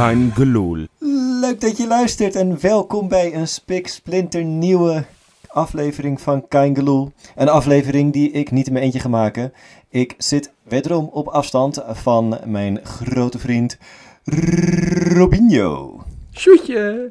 [0.00, 0.86] Kein gelul.
[1.40, 5.04] Leuk dat je luistert en welkom bij een spik splinter nieuwe
[5.48, 7.12] aflevering van Kein Geloel.
[7.36, 9.52] Een aflevering die ik niet in mijn eentje ga maken.
[9.88, 13.78] Ik zit wederom op afstand van mijn grote vriend
[15.14, 16.02] Robinho.
[16.32, 17.10] Shootje!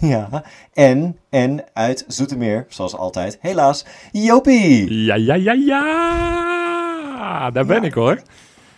[0.00, 4.94] Ja, en, en uit Zoetermeer, zoals altijd, helaas, Jopie.
[5.04, 7.50] Ja, ja, ja, ja!
[7.50, 7.86] Daar ben Ja.
[7.86, 8.22] ik hoor.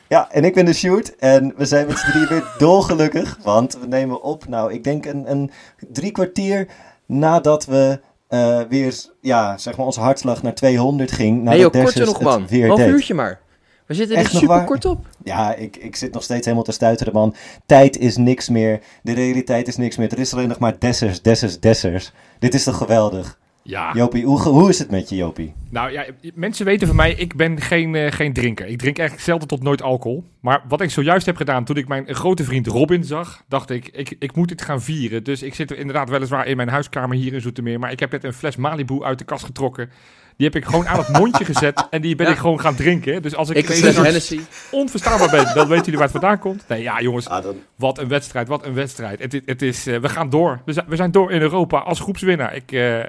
[0.08, 3.78] Ja, en ik ben de Sjoerd en we zijn met z'n drieën weer dolgelukkig, want
[3.80, 5.50] we nemen op, nou, ik denk een, een
[5.92, 6.68] drie kwartier
[7.06, 11.42] nadat we eh, weer, ja, zeg maar, onze hartslag naar 200 ging.
[11.42, 12.46] Nee joh, kort Dersus er nog man.
[12.46, 13.40] Weer Half uurtje maar.
[13.86, 14.66] We zitten er Echt nog super waar?
[14.66, 15.06] kort op.
[15.24, 17.34] Ja, ik, ik zit nog steeds helemaal te stuiteren, man.
[17.66, 18.80] Tijd is niks meer.
[19.02, 20.12] De realiteit is niks meer.
[20.12, 22.12] Er is alleen nog maar dessers, dessers, dessers.
[22.38, 23.38] Dit is toch geweldig?
[23.68, 23.92] Ja.
[23.94, 25.54] Jopie, hoe, hoe is het met je, Jopie?
[25.70, 28.66] Nou ja, mensen weten van mij, ik ben geen, eh, geen drinker.
[28.66, 30.24] Ik drink eigenlijk zelden tot nooit alcohol.
[30.40, 33.88] Maar wat ik zojuist heb gedaan, toen ik mijn grote vriend Robin zag, dacht ik,
[33.88, 35.24] ik, ik moet dit gaan vieren.
[35.24, 37.78] Dus ik zit inderdaad weliswaar in mijn huiskamer hier in Zoetermeer.
[37.78, 39.90] Maar ik heb net een fles Malibu uit de kast getrokken.
[40.38, 42.32] Die heb ik gewoon aan het mondje gezet en die ben Ja.
[42.32, 43.22] ik gewoon gaan drinken.
[43.22, 44.40] Dus als ik, Ik Hennessy.
[44.70, 46.64] onverstaanbaar ben, dan weten jullie waar het vandaan komt.
[46.68, 47.56] Nee, ja jongens, Ah, dan...
[47.76, 49.20] Wat een wedstrijd, wat een wedstrijd.
[49.20, 50.60] Het, is- het is, eh, we gaan door.
[50.64, 52.54] We zijn, we zijn door in Europa als groepswinnaar.
[52.54, 52.98] Ik, eh,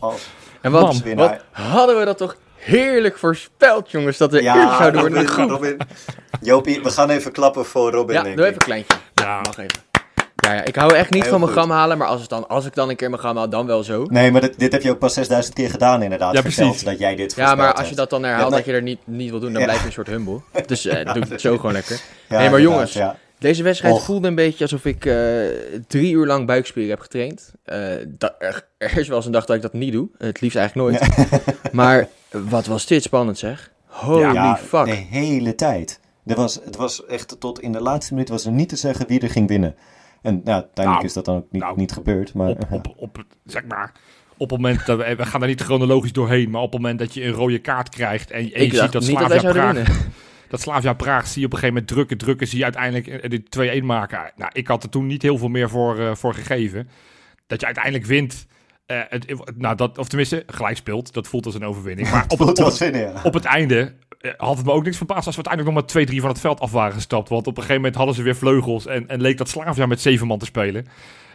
[0.00, 0.14] Oh,
[0.60, 1.14] En wat, Man.
[1.16, 5.26] wat hadden we dat toch heerlijk voorspeld, jongens, dat we eerst ja, zouden worden.
[5.26, 5.76] Robin, Robin.
[6.40, 8.96] Jopie, we gaan even klappen voor Robin, Ja, doe even een kleintje.
[9.14, 9.86] ja, Mag even.
[10.48, 12.48] Ja, ja, ik hou echt niet Heel van mijn gram halen, maar als, het dan,
[12.48, 14.04] als ik dan een keer mijn gram haal, dan wel zo.
[14.08, 16.34] Nee, maar dit, dit heb je ook pas 6000 keer gedaan inderdaad.
[16.34, 16.84] Ja, verteld, precies.
[16.84, 18.98] Dat jij dit Ja, maar als je dat dan herhaalt, Ja, dat je er niet,
[19.04, 19.66] niet wil doen, dan Ja.
[19.66, 20.40] blijf je een soort humble.
[20.66, 22.00] Dus eh, doe ik het zo gewoon lekker.
[22.28, 23.16] Ja, nee, maar jongens, Ja.
[23.38, 24.04] Deze wedstrijd Och.
[24.04, 25.14] voelde een beetje alsof ik eh,
[25.86, 27.52] drie uur lang buikspieren heb getraind.
[27.64, 30.08] Eh, dat, er, er is wel eens een dag dat ik dat niet doe.
[30.18, 31.28] Het liefst eigenlijk nooit.
[31.72, 33.70] maar wat was dit spannend zeg.
[33.86, 34.84] Holy ja, fuck.
[34.84, 36.00] de hele tijd.
[36.26, 39.06] Er was, het was echt tot in de laatste minuut was er niet te zeggen
[39.06, 39.74] wie er ging winnen.
[40.22, 42.34] En nou, uiteindelijk Nou, is dat dan ook niet, nou, niet gebeurd.
[42.34, 43.92] Maar, op, op, zeg maar,
[44.36, 46.98] op het moment dat we, we gaan daar niet chronologisch doorheen, maar op het moment
[46.98, 49.92] dat je een rode kaart krijgt en, je ziet dat dat Slavia zouden Praag, winnen.
[50.50, 53.30] dat Slavia Praag zie je op een gegeven moment drukken, drukken, zie je uiteindelijk eh,
[53.30, 54.32] de 2-1 maken.
[54.36, 56.88] Nou, ik had er toen niet heel veel meer voor, eh, voor gegeven.
[57.46, 58.46] Dat je uiteindelijk wint,
[58.86, 62.10] eh, het, nou, dat, of tenminste gelijk speelt, dat voelt als een overwinning.
[62.10, 63.30] Maar op, op, ja.
[63.30, 63.92] het einde
[64.36, 66.60] had het me ook niks verbaasd als we uiteindelijk nog maar 2-3 van het veld
[66.60, 67.28] af waren gestapt.
[67.28, 70.00] Want op een gegeven moment hadden ze weer vleugels en, en leek dat Slavia met
[70.00, 70.86] zeven man te spelen.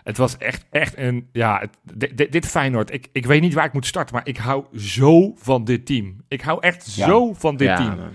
[0.03, 2.93] Het was echt, echt een, ja, het, dit, dit, Feyenoord.
[2.93, 6.15] Ik, ik weet niet waar ik moet starten, maar ik hou zo van dit team.
[6.27, 7.05] Ik hou echt Ja.
[7.07, 7.87] zo van dit Ja, team.
[7.97, 8.09] man.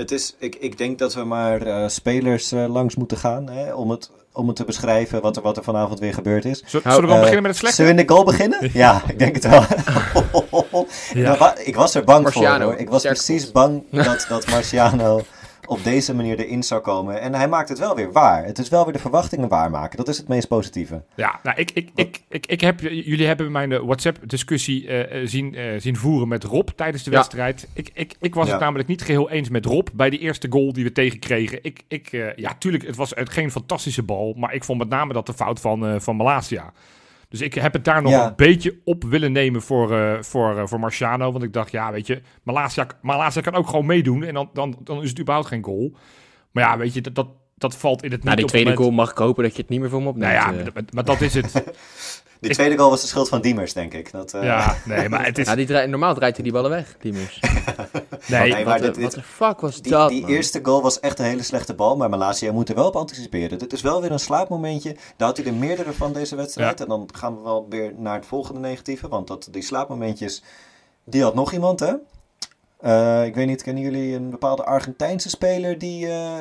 [0.00, 3.72] Het is, ik, ik denk dat we maar eh, spelers eh, langs moeten gaan hè,
[3.74, 6.62] om, het, om het te beschrijven wat er, wat er vanavond weer gebeurd is.
[6.66, 7.76] Zullen Nou, zullen we dan Eh, beginnen met het slechte?
[7.76, 8.70] Zullen we in de goal beginnen?
[8.82, 9.64] Ja, ik denk het wel.
[11.14, 11.22] Ja.
[11.22, 12.80] Nou, wa- ik was er bang Marciano, voor hoor.
[12.80, 15.20] Ik was precies bang dat, dat Marciano
[15.70, 17.20] op deze manier erin zou komen.
[17.20, 18.44] En hij maakt het wel weer waar.
[18.44, 19.96] Het is wel weer de verwachtingen waarmaken.
[19.96, 21.02] Dat is het meest positieve.
[21.14, 25.54] Ja, nou, ik, ik, ik, ik, ik heb, jullie hebben mijn WhatsApp-discussie eh, eh, zien,
[25.54, 27.16] eh, zien voeren met Rob tijdens de Ja.
[27.16, 27.68] wedstrijd.
[27.72, 28.52] Ik, ik, ik was Ja.
[28.52, 31.58] het namelijk niet geheel eens met Rob bij die eerste goal die we tegenkregen.
[31.62, 34.88] Ik, ik, eh, ja, tuurlijk, het was het geen fantastische bal, maar ik vond met
[34.88, 36.72] name dat de fout van, eh van Malasia.
[37.30, 38.26] Dus ik heb het daar nog Ja.
[38.26, 41.32] een beetje op willen nemen voor, eh, voor, eh, voor Marciano.
[41.32, 44.76] Want ik dacht, ja, weet je, Malasia, Malasia kan ook gewoon meedoen en dan, dan,
[44.84, 45.96] dan is het überhaupt geen goal.
[46.50, 48.60] Maar ja, weet je, dat, dat, dat valt in het Na niet die op het
[48.60, 50.32] tweede moment- goal mag ik hopen dat je het niet meer voor me opneemt.
[50.32, 50.66] Nou ja, eh.
[50.74, 51.52] maar, maar dat is het.
[52.40, 54.12] Die Ik- tweede goal was de schuld van Diemers, denk ik.
[54.12, 55.46] Dat, eh, Ja, nee, maar het is...
[55.46, 57.40] Ja, die draai- normaal draait hij die ballen weg, Diemers.
[58.26, 60.30] Nee, Nee, maar Wat dit- de dit- what the fuck was Die, dat, die man?
[60.30, 63.58] eerste goal was echt een hele slechte bal, maar Malasia moet er wel op anticiperen.
[63.58, 64.96] Dit is wel weer een slaapmomentje.
[65.16, 66.78] Daar had hij er meerdere van deze wedstrijd.
[66.78, 66.84] Ja.
[66.84, 70.42] En dan gaan we wel weer naar het volgende negatieve, want dat, die slaapmomentjes,
[71.04, 71.92] die had nog iemand, hè?
[72.82, 76.38] Eh, ik weet niet, kennen jullie een bepaalde Argentijnse speler die eh,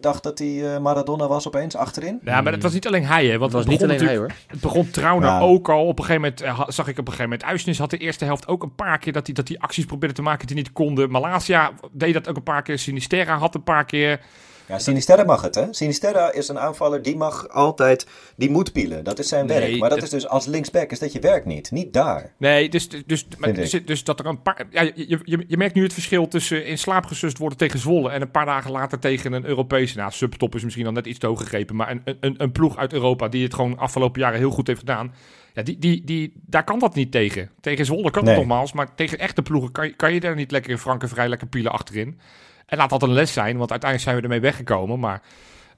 [0.00, 2.20] dacht dat hij eh, Maradona was opeens achterin?
[2.24, 3.38] Ja, maar het was niet alleen hij, hè.
[3.38, 4.30] Want Het was niet begon alleen hij, hoor.
[4.46, 5.40] Het begon Trauner Ja.
[5.40, 5.86] ook al.
[5.86, 7.44] Op een gegeven moment zag ik op een gegeven moment...
[7.44, 9.12] Uisnes had de eerste helft ook een paar keer...
[9.12, 11.10] dat hij dat die acties probeerde te maken die niet konden.
[11.10, 12.78] Malasia deed dat ook een paar keer.
[12.78, 14.20] Sinisterra had een paar keer...
[14.68, 15.64] Ja, Sinisterra mag het, hè?
[15.70, 19.04] Sinisterra is een aanvaller die mag altijd, die moet pielen.
[19.04, 19.78] Dat is zijn Nee, werk.
[19.78, 21.70] Maar dat is dus als linksback is dat je werk niet.
[21.70, 22.32] Niet daar.
[22.38, 24.66] Nee, dus, dus, maar, dus, dus dat er een paar...
[24.70, 28.10] Ja, je, je, je merkt nu het verschil tussen in slaap gesust worden tegen Zwolle...
[28.10, 29.96] en een paar dagen later tegen een Europese...
[29.96, 31.76] Nou, subtop is misschien dan net iets te hoog gegrepen...
[31.76, 34.78] maar een, een, een ploeg uit Europa die het gewoon afgelopen jaren heel goed heeft
[34.78, 35.14] gedaan...
[35.54, 37.50] Ja, die, die, die, daar kan dat niet tegen.
[37.60, 38.34] Tegen Zwolle kan Nee.
[38.34, 41.02] het nogmaals, maar tegen echte ploegen kan, je- kan je daar niet lekker in frank
[41.02, 42.18] en vrij lekker pielen achterin.
[42.66, 44.98] En laat dat een les zijn, want uiteindelijk zijn we ermee weggekomen.
[45.00, 45.22] Maar,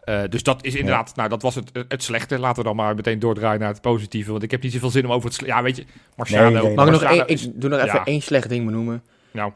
[0.00, 2.38] eh, dus dat is inderdaad, nou dat was het, het slechte.
[2.38, 4.31] Laten we dan maar meteen doordraaien naar het positieve.
[4.31, 5.40] Want ik heb niet zoveel zin om over het...
[5.46, 5.85] Ja, weet je,
[6.17, 6.50] Marciano...
[6.50, 8.05] Nee, nee, Mag ik nog één, ik doe nog even ja.
[8.05, 9.02] één slecht ding benoemen.
[9.31, 9.52] Nou,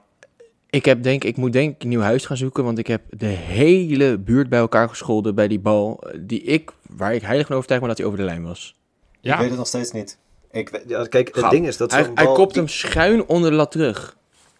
[0.70, 3.02] Ik, heb denk, ik moet denk ik een nieuw huis gaan zoeken, want ik heb
[3.10, 6.00] de hele buurt bij elkaar gescholden bij die bal.
[6.06, 8.74] eh, Die ik, waar ik heilig van overtuigd ben dat hij over de lijn was.
[9.12, 10.18] Ik Ja, weet het nog steeds niet.
[10.50, 13.56] Ik, kijk, het ding is dat Hij, zo'n hij bal- kopt hem schuin onder de
[13.56, 14.16] lat terug.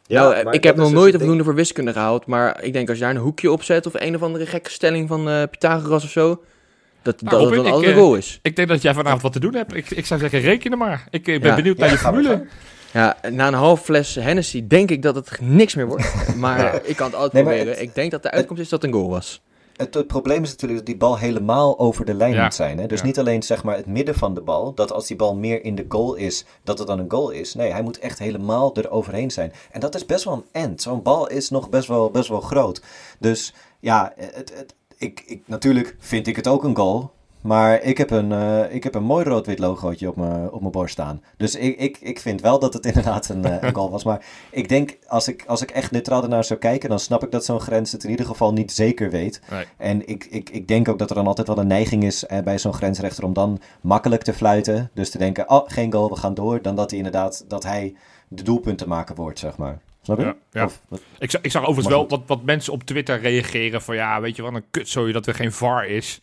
[0.06, 1.20] Ja, nou, ik heb nog dus nooit een ding.
[1.22, 3.93] voldoende voor wiskunde gehaald, maar ik denk als je daar een hoekje op zet of
[3.94, 7.72] een of andere gekke stelling van eh, Pythagoras of zo, dat dat, Nou, dat dan
[7.72, 8.38] altijd een eh, goal is.
[8.43, 9.75] ik denk dat jij vanavond wat te doen hebt.
[9.75, 11.06] Ik, ik zou zeggen, rekenen maar.
[11.10, 11.56] Ik eh, ben Ja.
[11.56, 12.46] benieuwd naar Ja, je we formule.
[12.93, 16.14] Ja, na een half fles Hennessy denk ik dat het niks meer wordt.
[16.37, 16.81] Maar Ja.
[16.84, 17.72] ik kan het altijd Nee, proberen.
[17.72, 19.43] het- ik denk dat de uitkomst is dat het een goal was.
[19.82, 22.43] Het, het probleem is natuurlijk dat die bal helemaal over de lijn Ja.
[22.43, 22.79] moet zijn.
[22.79, 22.87] Hè?
[22.87, 23.06] Dus Ja.
[23.06, 25.75] niet alleen zeg maar, het midden van de bal, dat als die bal meer in
[25.75, 27.55] de goal is, dat het dan een goal is.
[27.55, 29.52] Nee, hij moet echt helemaal eroverheen zijn.
[29.70, 30.82] En dat is best wel een end.
[30.82, 32.82] Zo'n bal is nog best wel, best wel groot.
[33.19, 37.11] Dus ja, het, het, ik, ik, natuurlijk vind ik het ook een goal.
[37.43, 40.73] Maar ik heb een, eh, ik heb een mooi rood-wit logootje op mijn op mijn
[40.73, 41.23] borst staan.
[41.37, 44.05] Dus ik, ik, ik vind wel dat het inderdaad een, een goal was.
[44.05, 47.31] Maar ik denk, als ik, als ik echt neutraal ernaar zou kijken, dan snap ik
[47.31, 49.41] dat zo'n grens het in ieder geval niet zeker weet.
[49.50, 49.65] Nee.
[49.77, 52.39] En ik, ik, ik denk ook dat er dan altijd wel een neiging is eh,
[52.43, 54.91] bij zo'n grensrechter om dan makkelijk te fluiten.
[54.94, 56.62] Dus te denken, oh, geen goal, we gaan door.
[56.62, 57.94] Dan dat hij inderdaad, dat hij
[58.29, 59.79] de doelpuntenmaker wordt, zeg maar.
[60.03, 60.25] Snap je?
[60.25, 60.65] Ja, ja.
[60.65, 63.94] Of, wat- Ik, zag- ik zag overigens wel wat, wat mensen op Twitter reageren van
[63.94, 66.21] ja, weet je wat, een kutzooi dat er geen VAR is.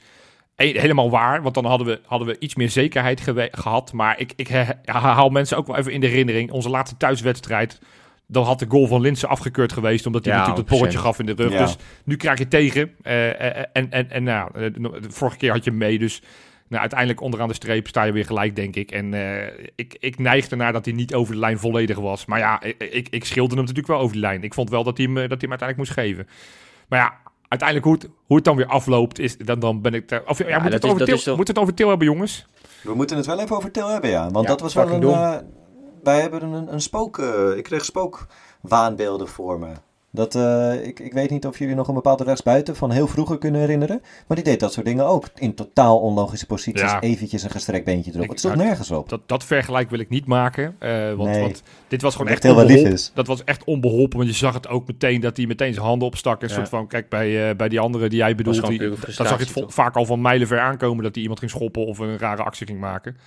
[0.63, 3.93] Helemaal waar, want dan hadden we, hadden we iets meer zekerheid gewe- gehad.
[3.93, 4.49] Maar ik, ik
[4.85, 6.51] haal mensen ook wel even in de herinnering.
[6.51, 7.79] Onze laatste thuiswedstrijd,
[8.27, 10.79] dan had de goal van Linsen afgekeurd geweest, omdat hij Ja, natuurlijk het 100%.
[10.79, 11.51] porretje gaf in de rug.
[11.51, 11.57] Ja.
[11.65, 12.91] Dus nu krijg je tegen.
[13.01, 13.29] eh,
[13.59, 16.21] eh, en en, en nou, eh, de vorige keer had je mee, dus
[16.67, 18.91] nou, uiteindelijk onderaan de streep sta je weer gelijk, denk ik.
[18.91, 22.25] En eh, ik, ik neigde naar dat hij niet over de lijn volledig was.
[22.25, 24.43] Maar ja, ik, ik, ik schilde hem natuurlijk wel over de lijn.
[24.43, 26.27] Ik vond wel dat hij hem, eh, dat hij hem uiteindelijk moest geven.
[26.87, 27.13] Maar ja,
[27.49, 30.11] uiteindelijk hoe het, hoe het dan weer afloopt, is, dan, dan ben ik...
[30.11, 32.07] er- Of, ja, Ja, moet, het is- over til, toch- moet het over til hebben,
[32.07, 32.47] jongens?
[32.81, 34.29] we moeten het wel even over Til hebben, ja.
[34.31, 35.03] Want Ja, dat was wel een...
[35.03, 35.37] eh,
[36.03, 37.17] wij hebben een, een spook...
[37.17, 39.71] eh, ik kreeg spookwaanbeelden voor me.
[40.19, 43.37] Dat, eh, ik, ik weet niet of jullie nog een bepaalde rechtsbuiten van heel vroeger
[43.37, 44.01] kunnen herinneren.
[44.27, 45.25] Maar die deed dat soort dingen ook.
[45.35, 46.81] In totaal onlogische posities.
[46.81, 47.01] Ja.
[47.01, 48.23] Eventjes een gestrekt beentje erop.
[48.23, 49.09] Ik- het stond nou, nergens op.
[49.09, 50.75] Dat, dat vergelijk wil ik niet maken.
[50.79, 51.41] eh, want, Nee.
[51.41, 52.99] want dit was gewoon echt Til wel lief onbeholpen.
[52.99, 53.11] is.
[53.13, 56.07] Dat was echt onbeholpen, want je zag het ook meteen dat hij meteen zijn handen
[56.07, 56.41] opstak.
[56.41, 56.53] Een Ja.
[56.53, 59.59] soort van, kijk, bij, eh, bij die andere die jij bedoelt, die, daar zag je
[59.61, 62.43] het vaak al van mijlen ver aankomen dat hij iemand ging schoppen of een rare
[62.43, 63.17] actie ging maken.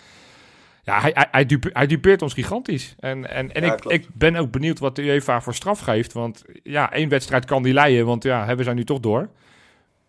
[0.84, 2.94] Ja, hij, hij, hij, dupe- hij dupeert ons gigantisch.
[2.98, 6.12] En, en, en Ja, ik, ik ben ook benieuwd wat de UEFA voor straf geeft.
[6.12, 9.28] Want ja, één wedstrijd kan die leiden, want ja, we zijn nu toch door.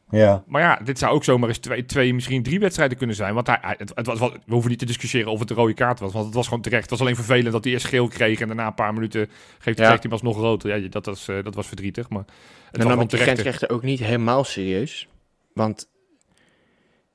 [0.09, 0.43] Ja.
[0.47, 3.33] Maar ja, dit zou ook zomaar eens twee, twee misschien drie wedstrijden kunnen zijn.
[3.33, 5.73] Want hij, hij- het, het was, we hoeven niet te discussiëren of het een rode
[5.73, 6.13] kaart was.
[6.13, 6.81] Want het was gewoon terecht.
[6.81, 8.39] Het was alleen vervelend dat hij eerst geel kreeg.
[8.39, 9.29] En daarna een paar minuten
[9.59, 9.87] geeft Ja.
[9.87, 10.63] kreeg hij alsnog rood.
[10.63, 12.09] Ja, dat, was, eh, dat was verdrietig.
[12.09, 15.07] Maar het En dan nam de grensrechter ook niet helemaal serieus.
[15.53, 15.87] Want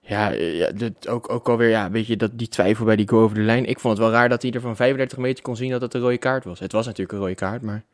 [0.08, 3.08] ja, eh, ja dit ook, ook alweer, ja, weet je, dat, die twijfel bij die
[3.08, 3.64] go over de lijn.
[3.64, 5.94] Ik vond het wel raar dat hij er van 35 meter kon zien dat het
[5.94, 6.58] een rode kaart was.
[6.58, 7.84] Het was natuurlijk een rode kaart, maar...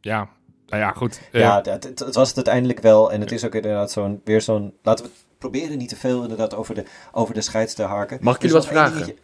[0.00, 0.28] Ja,
[0.66, 1.20] nou ja, goed.
[1.32, 3.12] Eh, Ja, het, het, het was het uiteindelijk wel.
[3.12, 4.74] En het is ook inderdaad zo'n, weer zo'n...
[4.82, 8.18] Laten we proberen niet te veel inderdaad over de, over de scheids te harken.
[8.20, 8.92] Mag ik jullie wat vragen?
[8.92, 9.16] dingetje.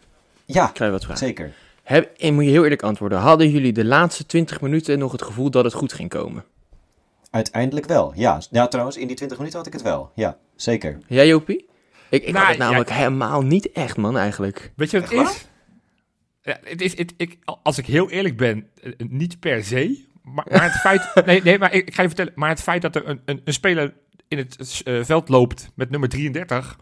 [0.45, 1.17] Ja, Ik wat vragen.
[1.27, 1.53] zeker.
[1.83, 3.17] Heb, en moet je heel eerlijk antwoorden.
[3.17, 6.43] Hadden jullie de laatste 20 minuten nog het gevoel dat het goed ging komen?
[7.31, 8.41] Uiteindelijk wel, ja.
[8.51, 10.11] Ja, trouwens, in die 20 minuten had ik het wel.
[10.15, 10.97] Ja, zeker.
[11.07, 11.65] Jij, Jopie?
[12.13, 12.63] Ik, ik Nou, had het ja.
[12.63, 14.71] namelijk helemaal niet echt, man, eigenlijk.
[14.75, 15.47] Weet je wat het is?
[16.41, 20.03] Ja, het is het, ik, als ik heel eerlijk ben, eh, niet per se.
[20.23, 21.11] Maar, maar het feit.
[21.25, 22.31] Nee, nee, maar ik, ga je vertellen.
[22.35, 23.93] Maar het feit dat er een, een, een speler
[24.27, 26.77] in het eh, veld loopt met nummer 33.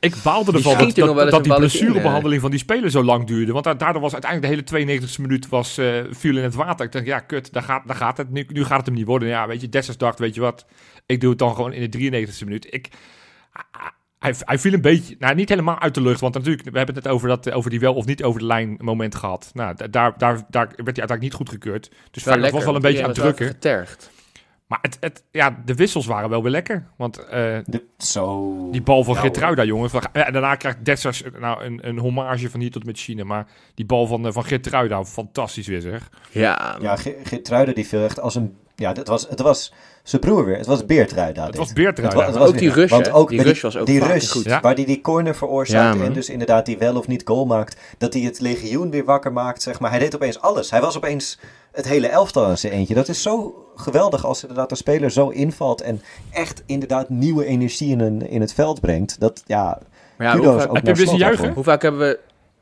[0.00, 3.26] ik baalde ervan dat, er dat, dat die in, blessurebehandeling van die speler zo lang
[3.26, 3.52] duurde.
[3.52, 6.86] Want da- daardoor was uiteindelijk de hele 92e minuut was, eh, viel in het water.
[6.86, 8.30] Ik dacht, ja, kut, daar gaat, daar gaat het.
[8.30, 9.28] Nu, nu gaat het hem niet worden.
[9.28, 10.66] Ja, weet je, Dessers dacht, weet je wat,
[11.06, 12.66] ik doe het dan gewoon in de 93e minuut.
[12.74, 12.88] Ik,
[14.18, 16.94] hij, hij viel een beetje, nou niet helemaal uit de lucht, want natuurlijk, we hebben
[16.94, 19.50] het net over, dat, over die wel of niet over de lijn moment gehad.
[19.54, 21.90] Nou, da- daar, daar, daar werd hij uiteindelijk niet goedgekeurd.
[22.10, 23.46] Dus Feyenoord was wel een beetje aan het drukken.
[23.46, 24.10] Getergd.
[24.66, 26.86] Maar het, het, ja, de wissels waren wel weer lekker.
[26.96, 28.68] Want eh, De, zo...
[28.70, 29.90] die bal van Ja, Geertruida, jongen.
[29.90, 33.24] van- ja, en daarna krijgt Dessers nou, een, een hommage van hier tot met China.
[33.24, 36.08] Maar die bal van, eh, van Geertruida, fantastisch weer zeg.
[36.30, 36.76] Ja.
[36.80, 38.56] Ja, Ge- Geertruida die viel echt als een...
[38.76, 40.56] Ja, het was, het was zijn broer weer.
[40.56, 41.42] Het was Beertruida.
[41.42, 41.60] Het dit.
[41.60, 42.16] was Beertruida.
[42.16, 44.30] Het wa- het was Ook die rush, want ook Die rush was ook die rush,
[44.30, 44.44] goed.
[44.44, 44.60] Ja.
[44.60, 47.76] waar hij die corner veroorzaakt Ja, en dus inderdaad die wel of niet goal maakt,
[47.98, 49.90] dat hij het legioen weer wakker maakt, zeg maar.
[49.90, 50.70] Hij deed opeens alles.
[50.70, 51.38] Hij was opeens
[51.72, 52.94] het hele elftal in zijn eentje.
[52.94, 56.02] Dat is zo geweldig als inderdaad een speler zo invalt en
[56.32, 59.20] echt inderdaad nieuwe energie in, een, in het veld brengt.
[59.20, 59.78] Dat, ja,
[60.16, 61.52] Maar ja, hoe, vaak, ook Heb je juichen?
[61.52, 62.18] hoe vaak hebben we...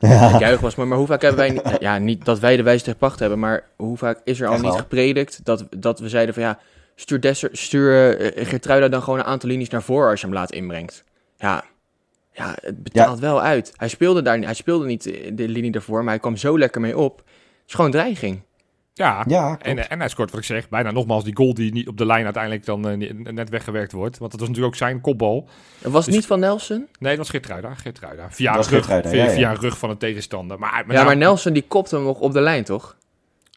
[0.07, 0.39] Ja.
[0.39, 1.49] Juich was maar, maar hoe vaak hebben wij...
[1.49, 4.47] niet- Ja, niet dat wij de wijze tegen pacht hebben, maar hoe vaak is er
[4.47, 4.79] al Echt niet wel.
[4.81, 6.59] gepredikt dat, dat we zeiden van ja,
[6.95, 10.35] stuur, Desser, stuur eh, Geertruida dan gewoon een aantal linies naar voren als je hem
[10.35, 11.03] laat inbrengt.
[11.37, 11.63] Ja,
[12.31, 13.73] ja het betaalt wel uit.
[13.75, 16.57] Hij speelde, daar, niet- hij speelde niet eh, de linie daarvoor, maar hij kwam zo
[16.59, 17.17] lekker mee op.
[17.17, 17.25] Het
[17.67, 18.41] is gewoon dreiging.
[18.97, 21.87] Ja, Ja, en, en hij scoort wat ik zeg, bijna nogmaals die goal die niet
[21.87, 24.17] op de lijn uiteindelijk dan eh, net weggewerkt wordt.
[24.17, 25.49] Want dat was natuurlijk ook zijn kopbal.
[25.81, 26.77] Was het Dus- niet van Nelson?
[26.99, 27.73] Nee, dat was Geertruida.
[27.73, 28.31] Geertruida.
[28.31, 29.35] Via, was rug, Geertruida, via, ja, ja.
[29.35, 30.59] via een rug van een tegenstander.
[30.59, 32.97] Maar, maar Ja, nou, maar Nelson die kopte hem nog op de lijn, toch?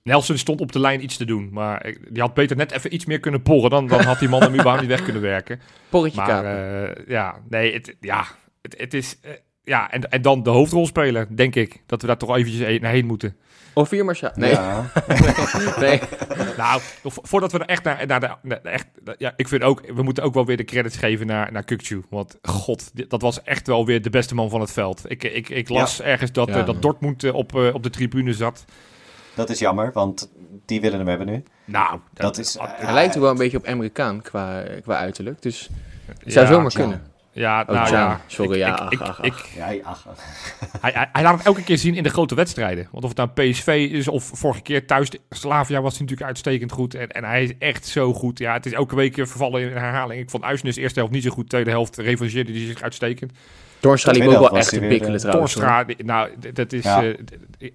[0.02, 1.48] Nelson stond op de lijn iets te doen.
[1.52, 3.70] Maar die had beter net even iets meer kunnen porren.
[3.70, 5.60] Dan, dan had die man hem überhaupt niet weg kunnen werken.
[5.88, 6.96] Porretje Maar kapen.
[6.96, 8.24] eh, ja, nee, het, ja,
[8.62, 9.18] het, het is...
[9.22, 9.30] eh,
[9.64, 11.82] ja, en, en dan de hoofdrolspeler, denk ik.
[11.86, 13.36] Dat we daar toch eventjes heen- naar heen moeten.
[13.78, 14.32] Of vier Marcia.
[14.34, 14.84] Nee, Ja.
[15.80, 16.00] nee.
[16.56, 18.28] Nou, vo- voordat we er echt naar, naar de...
[18.42, 18.86] naar de- echt,
[19.18, 22.02] ja, ik vind ook, we moeten ook wel weer de credits geven naar, naar Kukcu.
[22.10, 25.10] Want god, dit- dat was echt wel weer de beste man van het veld.
[25.10, 26.82] Ik, ik, ik las ergens dat, Ja, eh, dat.
[26.82, 28.64] Dortmund eh, op, eh, op de tribune zat.
[29.34, 30.30] Dat is jammer, want
[30.66, 31.42] die willen hem hebben nu.
[31.64, 32.56] Nou, Dat is...
[32.60, 35.42] Hij lijkt ook wel een beetje op Amerikaan qua, qua uiterlijk.
[35.42, 35.68] Dus
[36.06, 37.02] het ja, zou zomaar kunnen.
[37.38, 38.20] Ja, Oh, nou ja.
[38.26, 39.48] Sorry, Ik- ja, ik- ach, ik- ach, ik- ach.
[39.56, 40.04] Ja, ja, ach.
[40.80, 42.88] Hij, hij, hij laat het elke keer zien in de grote wedstrijden.
[42.92, 46.72] Want of het nou PSV is of vorige keer thuis Slavia was hij natuurlijk uitstekend
[46.72, 46.94] goed.
[46.94, 48.38] En, en hij is echt zo goed.
[48.38, 50.20] Ja, het is elke week weer vervallen in herhaling.
[50.20, 51.48] Ik vond Uisnes eerste helft niet zo goed.
[51.48, 53.32] Tweede helft revancheerde hij zich uitstekend.
[53.80, 55.52] Doornstra liep ook wel echt te bikkelen eh, trouwens.
[55.52, 56.84] Torstra, die- nou, dat is...
[56.84, 57.02] Ja.
[57.04, 57.14] eh,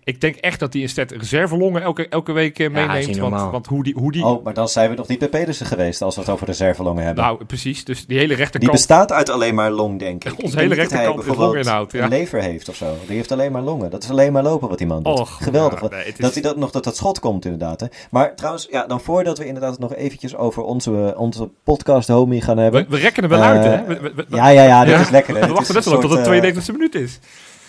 [0.03, 3.17] ik denk echt dat hij een set reservelongen elke, elke week eh, meeneemt.
[3.17, 3.93] want, want hoe die...
[3.97, 6.29] Hoe die Oh, maar dan zijn we nog niet bij Pedersen geweest als we het
[6.29, 7.23] over reservelongen hebben.
[7.23, 7.85] nou, precies.
[7.85, 8.71] Dus die hele die rechterkant...
[8.71, 10.31] bestaat uit alleen maar long, denk ik.
[10.43, 12.03] Onze Ik denk hele rechterkant is bijvoorbeeld longinhoud, ja.
[12.03, 12.85] een lever heeft of zo.
[13.07, 13.89] Die heeft alleen maar longen.
[13.89, 15.19] Dat is alleen maar lopen wat die man doet.
[15.19, 15.81] Och, Geweldig.
[15.81, 17.79] ja, nee, het is- Dat hij dat nog dat dat schot komt inderdaad.
[17.79, 17.87] Hè.
[18.11, 22.57] Maar trouwens, ja, dan voordat we inderdaad nog eventjes over onze, onze podcast homie gaan
[22.57, 22.83] hebben.
[22.83, 23.83] we, we rekken er wel uit, hè?
[23.85, 25.33] We, we- we- ja, ja, ja, dit is lekker.
[25.35, 25.39] Hè.
[25.47, 27.19] we wachten is net tot het soort, 92e minuut is.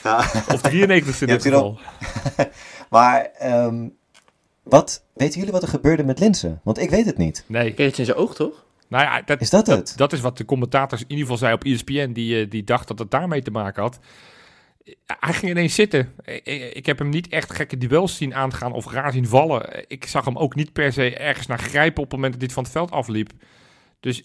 [0.03, 0.19] ja.
[0.49, 1.79] Of 93e in Je dit hebt hier geval.
[2.91, 3.89] Maar ehm,
[4.63, 6.61] wat, weten jullie wat er gebeurde met Linsen?
[6.65, 7.45] Want ik weet het niet.
[7.47, 7.75] Nee.
[7.75, 8.65] Kreeg het in zijn oog, toch?
[8.89, 9.93] Nou ja, dat, Is dat dat, het?
[9.97, 12.13] dat is wat de commentators in ieder geval zei op E ESPN.
[12.13, 13.99] Die, eh, die dacht dat het daarmee te maken had.
[15.07, 16.15] Hij ging ineens zitten.
[16.73, 19.85] Ik, heb hem niet echt gekke duels zien aangaan of raar zien vallen.
[19.87, 22.51] Ik zag hem ook niet per se ergens naar grijpen op het moment dat hij
[22.51, 23.31] van het veld afliep.
[24.01, 24.23] Dus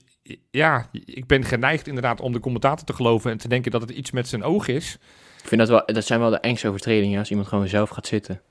[0.51, 3.89] ja, ik ben geneigd inderdaad om de commentator te geloven en te denken dat het
[3.89, 4.97] iets met zijn oog is.
[5.41, 8.07] Ik vind dat wel, dat zijn wel de engste overtredingen als iemand gewoon zelf gaat
[8.07, 8.41] zitten.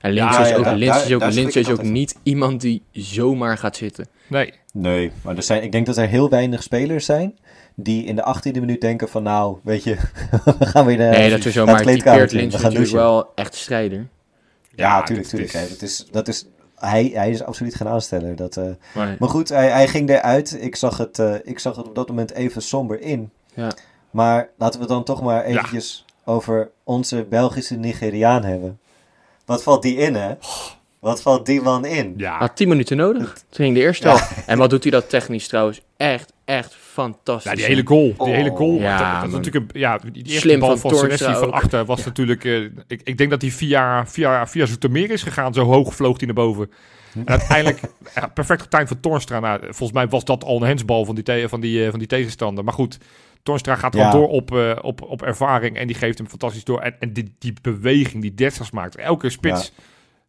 [0.00, 2.82] En Ja, Links is ja, ook, daar- is ook, daar is ook niet iemand die
[2.92, 4.08] zomaar gaat zitten.
[4.26, 7.38] Nee, Nee, maar er zijn, ik denk dat er heel weinig spelers zijn
[7.74, 9.94] die in de 18e minuut denken van nou, weet je,
[10.58, 11.10] we gaan weer naar...
[11.10, 13.54] nee, dat is zo, naar maar het typeert kleedkamertje, Links we gaan natuurlijk wel echt
[13.54, 13.98] strijder.
[13.98, 14.06] Ja,
[14.98, 15.52] Ja, tuurlijk, het tuurlijk.
[15.52, 15.68] is- hè.
[15.68, 16.46] Dat is, dat is,
[16.88, 18.36] hij, hij is absoluut geen aansteller.
[18.36, 18.64] Dat, eh,
[18.94, 20.56] Maar, Maar goed, hij, hij ging eruit.
[20.62, 23.30] Ik zag, het, eh, ik zag het op dat moment even somber in.
[23.54, 23.72] Ja.
[24.10, 28.78] Maar laten we dan toch maar eventjes over onze Belgische Nigeriaan hebben.
[29.44, 30.34] Wat valt die in, hè?
[30.98, 32.14] Wat valt die man in?
[32.16, 32.38] ja.
[32.38, 33.32] had 10 minuten nodig.
[33.32, 34.12] Toen ging de eerste Ja.
[34.12, 34.20] al.
[34.46, 35.80] En wat doet hij dat technisch trouwens?
[35.96, 37.50] Echt, echt fantastisch.
[37.50, 38.02] Ja, die hele goal.
[38.04, 38.26] Die Oh.
[38.26, 38.74] hele goal.
[38.80, 41.52] Ja, dat, dat is natuurlijk een, ja, die eerste Slim bal van van Senesi van
[41.52, 42.44] achter was natuurlijk...
[42.44, 45.54] eh, ik, ik denk dat hij via, via, via Zoetermeer is gegaan.
[45.54, 46.70] Zo hoog vloog hij naar boven.
[47.14, 47.80] En uiteindelijk
[48.14, 49.40] ja, perfect getimed van Toornstra.
[49.40, 52.08] Nou, volgens mij was dat al een hensbal van die, van die, eh, van die
[52.08, 52.64] tegenstander.
[52.64, 52.98] Maar goed,
[53.42, 54.12] Toornstra gaat gewoon Ja.
[54.12, 55.76] door op, eh, op, op ervaring.
[55.76, 56.80] En die geeft hem fantastisch door.
[56.80, 58.96] En, en die, die beweging die Dessers maakt.
[58.96, 59.72] Elke spits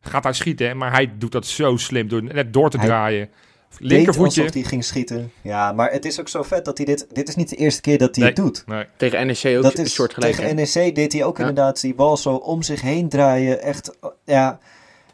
[0.02, 0.78] gaat daar schieten.
[0.78, 3.30] Maar hij doet dat zo slim door net door te Hij draaien.
[3.80, 4.42] Linkervoetje.
[4.42, 5.32] alsof hij ging schieten.
[5.42, 7.08] Ja, maar het is ook zo vet dat hij dit...
[7.14, 8.34] Dit is niet de eerste keer dat hij Nee.
[8.34, 8.64] het doet.
[8.66, 8.86] Nee.
[8.98, 10.36] Tegen NEC ook Dat een is, soort gelijk.
[10.36, 11.48] tegen NEC deed hij ook Ja.
[11.48, 13.62] inderdaad die bal zo om zich heen draaien.
[13.62, 14.60] Echt, ja...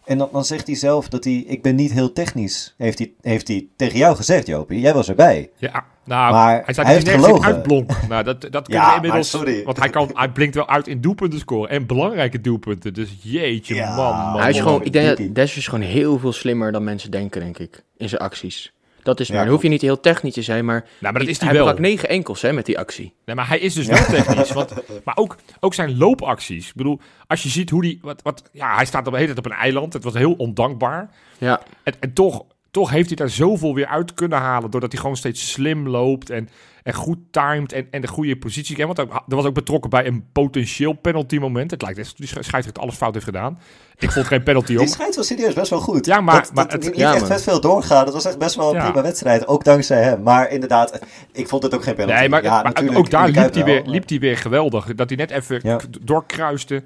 [0.05, 1.33] En dan, dan zegt hij zelf dat hij...
[1.48, 2.74] Ik ben niet heel technisch.
[2.77, 4.79] Heeft hij, heeft hij tegen jou gezegd, Jopie.
[4.79, 5.50] Jij was erbij.
[5.57, 7.45] Ja, nou, Maar hij zei hij heeft gelogen.
[7.45, 7.91] uitblonk.
[8.10, 9.31] Nou, dat, dat kunnen Ja, we inmiddels...
[9.33, 9.63] maar sorry.
[9.63, 11.69] Want hij, kan, hij blinkt wel uit in doelpunten scoren.
[11.69, 12.93] En belangrijke doelpunten.
[12.93, 13.95] Dus jeetje, Ja.
[13.95, 14.41] man, man.
[14.41, 17.41] Hij is gewoon, ik denk dat Des is gewoon heel veel slimmer dan mensen denken,
[17.41, 17.83] denk ik.
[17.98, 18.74] In zijn acties.
[19.03, 19.43] Dat is Ja, maar.
[19.43, 21.57] Dan hoef je niet heel technisch te zijn, maar, Nou, maar dat is hij hij
[21.57, 21.65] wel.
[21.65, 23.13] brak negen enkels hè, met die actie.
[23.25, 24.51] Nee, maar hij is dus wel technisch.
[24.51, 24.74] Want,
[25.05, 26.67] maar ook, ook zijn loopacties.
[26.69, 28.00] Ik bedoel, als je ziet hoe die...
[28.01, 29.93] Wat, wat, ja, hij staat op de hele tijd op een eiland.
[29.93, 31.10] Het was heel ondankbaar.
[31.38, 34.72] Ja, En, en toch, toch heeft hij daar zoveel weer uit kunnen halen.
[34.72, 36.30] Doordat hij gewoon steeds slim loopt.
[36.30, 36.50] En,
[36.84, 37.72] en goed timed.
[37.74, 38.77] En, en de goede positie.
[38.77, 41.72] En want er was ook betrokken bij een potentieel penalty moment.
[41.72, 43.60] Het lijkt echt dat die scheidsrechter alles fout heeft gedaan.
[43.98, 44.88] Ik vond geen penalty Die om.
[44.88, 46.06] schijnt wel serieus best wel goed.
[46.06, 48.06] Ja, maar- dat, maar dat het- liet ja, echt best veel doorgaan.
[48.06, 48.84] Dat was echt best wel een Ja.
[48.84, 49.48] prima wedstrijd.
[49.48, 50.24] Ook dankzij hem.
[50.24, 51.00] Maar inderdaad,
[51.32, 52.20] ik vond het ook geen penalty.
[52.20, 54.96] Nee, maar, ja, maar ook daar liep hij, weer, liep hij weer geweldig.
[54.96, 55.62] Dat hij net even
[56.01, 56.84] doorkruiste.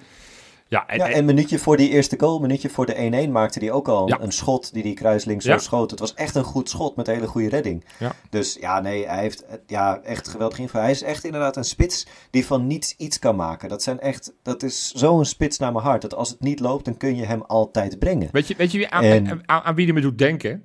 [0.70, 3.32] Ja, en, Ja, en een minuutje voor die eerste goal, een minuutje voor de 1-1
[3.32, 4.22] maakte hij ook al een, Ja.
[4.22, 5.58] een schot die die kruislinks Ja.
[5.58, 5.92] zo schoot.
[5.92, 7.86] Het was echt een goed schot met een hele goede redding.
[8.00, 8.12] Ja.
[8.30, 10.82] Dus ja, nee, hij heeft ja, echt geweldig invloed.
[10.82, 13.70] Hij is echt inderdaad een spits die van niets iets kan maken.
[13.70, 16.02] Dat, zijn echt, dat is zo'n spits naar mijn hart.
[16.02, 18.30] Dat als het niet loopt, dan kun je hem altijd brengen.
[18.32, 20.64] weet, je, weet je wie aan, En- aan, aan wie hij me doet denken?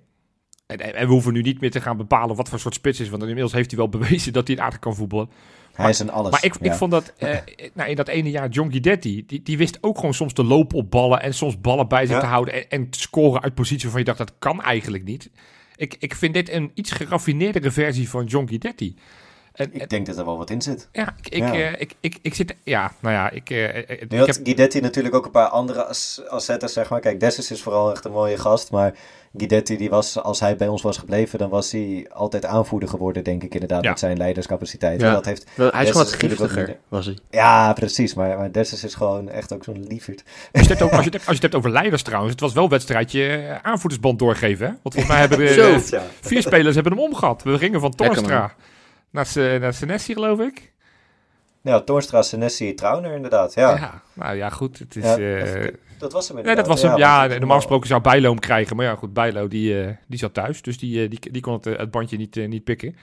[0.67, 3.01] En, en, en we hoeven nu niet meer te gaan bepalen wat voor soort spits
[3.01, 3.09] is.
[3.09, 5.31] Want inmiddels heeft hij wel bewezen dat hij het aardig kan voetballen.
[5.73, 6.31] Hij is een alles.
[6.31, 6.71] Maar ik, ja.
[6.71, 7.37] ik vond dat eh,
[7.75, 10.77] nou, in dat ene jaar John Guidetti, die, die wist ook gewoon soms te lopen
[10.77, 12.21] op ballen en soms ballen bij zich Ja.
[12.21, 15.31] te houden en, en te scoren uit positie waarvan je dacht dat kan eigenlijk niet.
[15.77, 18.97] Ik, ik vind dit een iets geraffineerdere versie van John Guidetti.
[19.53, 20.89] En, Ik denk dat er wel wat in zit.
[20.93, 21.53] ja, ik, ik, Ja.
[21.53, 25.15] eh, ik, ik, ik zit, ja, nou ja, ik, eh, eh, ik heb, Guidetti natuurlijk
[25.15, 27.01] ook een paar andere as- assetten, zeg maar.
[27.01, 28.95] Kijk, Dessus is vooral echt een mooie gast, maar
[29.37, 33.25] Guidetti, die was, als hij bij ons was gebleven, dan was hij altijd aanvoerder geworden,
[33.25, 33.91] denk ik inderdaad, Ja.
[33.91, 35.01] met zijn leiderscapaciteit.
[35.01, 35.07] Ja.
[35.07, 37.19] En Dat heeft, Wel, Hij is gewoon wat giftiger, was hij.
[37.31, 40.23] ja, precies, maar, maar Dessus is gewoon echt ook zo'n lieverd.
[40.27, 42.03] als, je het hebt over, als, je het hebt, als je het hebt over leiders
[42.03, 44.67] trouwens, het was wel een wedstrijdje aanvoerdersband doorgeven.
[44.67, 44.73] Hè?
[44.83, 45.49] Want volgens mij hebben er
[45.83, 45.97] Zo.
[45.97, 46.03] Ja.
[46.21, 47.43] vier spelers hebben hem omgehad.
[47.43, 48.55] We gingen van Lekker, Torstra
[49.13, 50.73] naar, Se- naar Senesi, geloof ik.
[51.63, 53.55] Ja, Toornstra, Senesi, Trauner inderdaad.
[53.55, 54.03] Ja, Ja.
[54.13, 54.79] nou ja, goed.
[54.79, 56.97] Het is, Ja, eh, dat was hem Nee, dat was hem.
[56.97, 58.77] Ja, want- normaal gesproken zou Bijlo hem krijgen.
[58.77, 60.63] Maar ja, goed, Bijlo die, eh, die zat thuis.
[60.63, 62.97] Dus die, eh, die, die kon het, eh, het bandje niet, eh, niet pikken.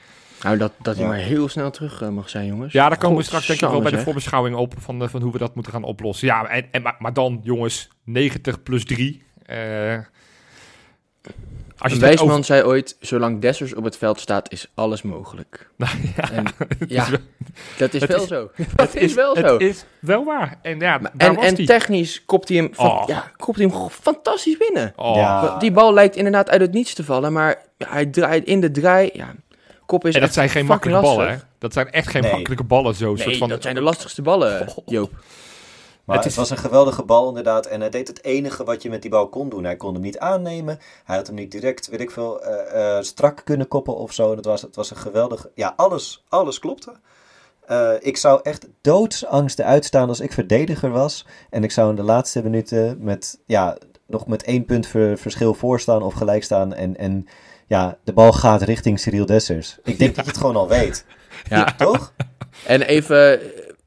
[0.43, 1.09] Nou, dat, dat hij Ja.
[1.09, 2.73] maar heel snel terug eh, mag zijn, jongens.
[2.73, 4.73] Ja, daar komen we straks denk ik wel bij de voorbeschouwing op.
[4.77, 6.27] Van, eh, van hoe we dat moeten gaan oplossen.
[6.27, 9.23] Ja, en, en, maar, maar dan, jongens, 90 plus 3.
[11.79, 14.67] Als je Een het hebt wijsman zei ooit, zolang Dessers op het veld staat, is
[14.73, 15.67] alles mogelijk.
[15.77, 16.45] Nou, ja, En,
[16.79, 17.19] het ja, is wel-
[17.77, 18.49] dat is het wel is- zo.
[18.75, 19.55] Dat is wel het zo.
[19.57, 20.57] is wel waar.
[20.61, 23.03] En ja, Maar- en technisch kopt hij hem, van, Oh.
[23.07, 24.93] ja, kopt hij hem fantastisch binnen.
[24.95, 25.57] Oh, Ja.
[25.57, 29.09] Die bal lijkt inderdaad uit het niets te vallen, maar hij draait in de draai.
[29.13, 29.33] Ja,
[29.85, 31.35] kop is En dat zijn geen makkelijke ballen, hè?
[31.59, 32.31] Dat zijn echt geen Nee.
[32.31, 33.09] makkelijke ballen, zo.
[33.09, 35.11] Een Nee, soort van, dat zijn de lastigste ballen, Joop.
[36.09, 37.65] Maar Het was een geweldige bal inderdaad.
[37.65, 39.63] En hij deed het enige wat je met die bal kon doen.
[39.63, 40.79] Hij kon hem niet aannemen.
[41.03, 44.29] Hij had hem niet direct, weet ik veel, eh, eh, strak kunnen koppen of zo.
[44.29, 45.51] En het was, het was een geweldige...
[45.55, 46.91] Ja, alles, alles klopte.
[47.65, 51.25] Eh, ik zou echt doodsangsten uitstaan als ik verdediger was.
[51.49, 55.53] En ik zou in de laatste minuten met, ja, nog met één punt ver- verschil
[55.53, 56.73] voorstaan of gelijk staan.
[56.73, 57.27] En, en
[57.67, 59.77] ja, de bal gaat richting Cyril Dessers.
[59.83, 61.05] Ik denk dat je het gewoon al weet.
[61.49, 61.63] Ja.
[61.77, 62.13] Toch?
[62.65, 63.39] En even,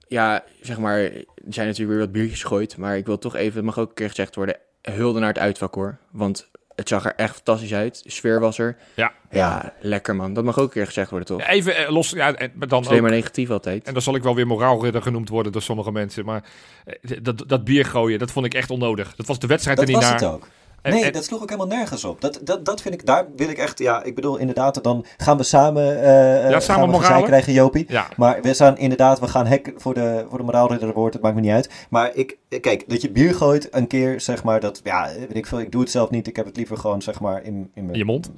[0.08, 1.10] ja, zeg maar,
[1.48, 3.94] zijn natuurlijk weer wat biertjes gegooid, maar ik wil toch even, het mag ook een
[3.94, 5.98] keer gezegd worden, hulde naar het uitvak hoor.
[6.10, 8.76] Want het zag er echt fantastisch uit, de sfeer was er.
[8.94, 9.12] Ja.
[9.30, 10.32] Ja, lekker man.
[10.34, 11.42] Dat mag ook een keer gezegd worden toch?
[11.46, 13.84] Even eh, los, ja, en, maar dan alleen ook- maar negatief altijd.
[13.86, 16.24] En dan zal ik wel weer moraalridder genoemd worden door sommige mensen.
[16.24, 16.44] Maar
[16.84, 19.14] eh, dat, dat bier gooien, dat vond ik echt onnodig.
[19.16, 20.20] Dat was de wedstrijd Dat er niet was naar.
[20.20, 20.48] het ook.
[20.82, 22.20] Nee, en- dat sloeg ook helemaal nergens op.
[22.20, 25.36] Dat, dat, dat vind ik, daar wil ik echt, ja, ik bedoel inderdaad, dan gaan
[25.36, 27.24] we samen, eh Ja, samen moralen.
[27.24, 27.84] krijgen, Jopie.
[27.88, 31.34] Ja, Maar we staan inderdaad, we gaan hek voor de, voor de moraalridderwoord, het maakt
[31.34, 31.70] me niet uit.
[31.90, 35.46] Maar ik, kijk, dat je bier gooit een keer, zeg maar, dat, ja, weet ik
[35.46, 36.26] veel, ik doe het zelf niet.
[36.26, 38.30] Ik heb het liever gewoon, zeg maar, in, in mijn je mond.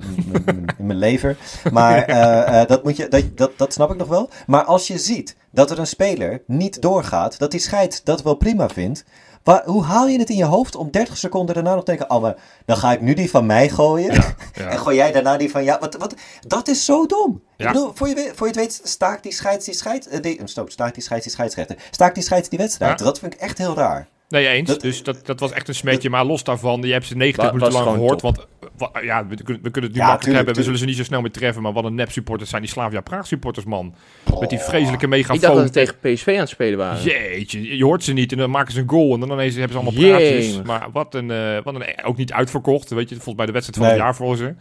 [0.79, 1.37] in mijn- lever.
[1.73, 4.31] Maar eh, dat, moet je, dat, dat, dat snap ik nog wel.
[4.47, 8.35] Maar als je ziet dat er een speler niet doorgaat, dat die scheidt dat wel
[8.35, 9.05] prima vindt.
[9.45, 12.11] Waar, hoe haal je het in je hoofd om 30 seconden daarna nog te denken:
[12.17, 14.15] Oh, maar dan ga ik nu die van mij gooien.
[14.15, 14.35] Ja.
[14.71, 15.79] En gooi jij daarna die van ja.
[15.79, 16.15] Wat, wat,
[16.47, 17.43] dat is zo dom.
[17.57, 17.67] Ja.
[17.67, 20.09] Ik bedoel, voor je, voor je het weet, staakt die scheids die scheids.
[20.09, 21.77] eh, die, stop, staakt die scheids die scheidsrechter.
[21.91, 22.99] Staakt die scheids die wedstrijd.
[22.99, 24.09] Dat vind ik echt heel raar.
[24.29, 24.69] Nee, eens.
[24.69, 26.11] Dat- dus dat, dat was echt een smetje.
[26.11, 28.19] Maar los daarvan, je hebt ze 90 Wa- minuten lang gehoord.
[28.19, 28.37] top.
[28.37, 28.47] Want
[28.93, 30.55] wa- ja, we, kunnen- we kunnen het nu Ja, makkelijk tuurlijk, hebben.
[30.55, 31.63] We zullen ze niet zo snel meer treffen.
[31.63, 33.95] Maar wat een nep supporters zijn die Slavia Praag supporters, man.
[34.41, 35.63] Met die vreselijke Ik dacht dat megafoon.
[35.65, 37.03] we tegen PSV aan het spelen waren.
[37.03, 39.73] Jeetje, je hoort ze niet en dan maken ze een goal en dan ineens hebben
[39.73, 40.63] ze allemaal praatjes.
[40.63, 43.79] Maar wat een, eh, wat een, ook niet uitverkocht, weet je, volgens bij de wedstrijd
[43.79, 43.95] van Nee.
[43.97, 44.55] het jaar voor ze.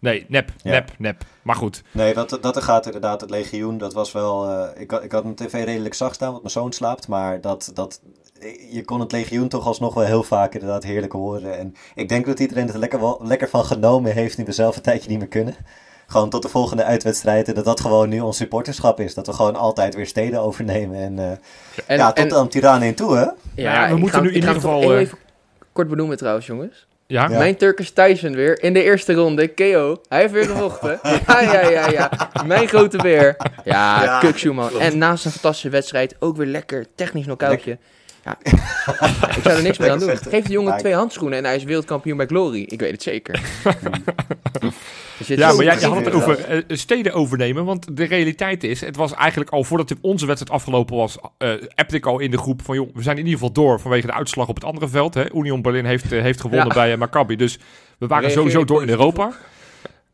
[0.00, 0.70] Nee, nep, Ja.
[0.70, 1.22] nep, nep.
[1.42, 3.20] Maar goed, Nee, dat, dat er gaat inderdaad.
[3.20, 4.48] Het legioen, dat was wel...
[4.48, 7.08] eh, ik, had- ik had mijn tv redelijk zacht staan, want mijn zoon slaapt.
[7.08, 8.00] Maar dat, dat,
[8.70, 11.58] je kon het legioen toch alsnog wel heel vaak inderdaad heerlijk horen.
[11.58, 14.76] En ik denk dat iedereen er lekker, wel, lekker van genomen heeft nu we zelf
[14.76, 15.54] een tijdje niet meer kunnen.
[16.06, 17.48] Gewoon tot de volgende uitwedstrijd.
[17.48, 19.14] En dat dat gewoon nu ons supporterschap is.
[19.14, 20.96] Dat we gewoon altijd weer steden overnemen.
[20.98, 21.30] En, eh,
[21.86, 23.26] En, ja, tot en- aan Tirana in toe, hè?
[23.62, 25.18] Ja, we moeten ga- nu in ieder het geval, eh, even
[25.72, 26.86] kort benoemen trouwens, jongens.
[27.08, 27.28] Ja.
[27.30, 27.38] Ja.
[27.38, 29.48] Mijn Turkish Tyson weer in de eerste ronde.
[29.48, 30.00] KO.
[30.08, 31.00] Hij heeft weer gevochten.
[31.26, 32.30] ja, ja, ja, ja.
[32.46, 33.36] Mijn grote beer.
[33.64, 34.68] Ja, Ja, Kukshoe, man.
[34.68, 34.84] klopt.
[34.84, 37.78] En naast een fantastische wedstrijd ook weer lekker technisch knockoutje.
[38.28, 38.38] Ja.
[39.36, 40.16] ik zou er niks meer aan doen.
[40.16, 42.62] Geef de jongen twee handschoenen en hij is wereldkampioen bij Glory.
[42.68, 43.40] Ik weet het zeker.
[45.18, 47.64] Dus Ja, maar jij, had het over eh, steden overnemen.
[47.64, 51.96] Want de realiteit is, het was eigenlijk al voordat onze wedstrijd afgelopen was, eh appte
[51.96, 54.12] ik al in de groep van, joh, we zijn in ieder geval door vanwege de
[54.12, 55.14] uitslag op het andere veld.
[55.14, 55.34] Hè.
[55.34, 56.74] Union Berlin heeft, eh, heeft gewonnen Ja.
[56.74, 57.36] bij eh, Maccabi.
[57.36, 57.58] Dus
[57.98, 59.32] we waren Reageer sowieso door in Europa.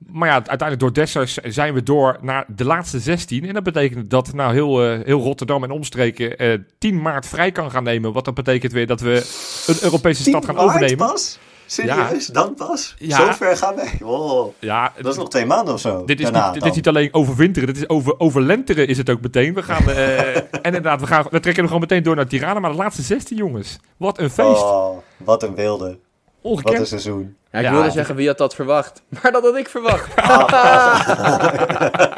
[0.06, 3.44] Maar ja, uiteindelijk door Dessers zijn we door naar de laatste 16.
[3.44, 7.52] En dat betekent dat nou heel, eh, heel Rotterdam en omstreken eh 10 maart vrij
[7.52, 8.12] kan gaan nemen.
[8.12, 9.12] Wat dat betekent weer dat we
[9.66, 10.96] een Europese stad gaan overnemen.
[10.96, 11.38] pas?
[11.66, 12.26] Serieus?
[12.26, 12.94] Dan pas?
[12.98, 13.16] Ja.
[13.16, 13.92] Zo ver gaan wij?
[14.00, 14.52] Wow.
[14.58, 16.04] Ja, Dat is nog twee maanden of zo.
[16.04, 19.10] Dit is, daarna niet, dit is niet alleen overwinteren, dit is over, overlenteren is het
[19.10, 19.54] ook meteen.
[19.54, 22.60] We gaan, eh, en inderdaad, we, gaan, we trekken hem gewoon meteen door naar Tirana.
[22.60, 24.62] Maar de laatste 16 jongens, wat een feest.
[24.62, 25.98] Oh, wat een wilde.
[26.44, 26.78] Wat Ongekend.
[26.78, 27.36] een seizoen.
[27.52, 27.70] Ja, ik Ja.
[27.72, 29.02] wilde zeggen wie had dat verwacht.
[29.22, 30.14] Maar dat had ik verwacht.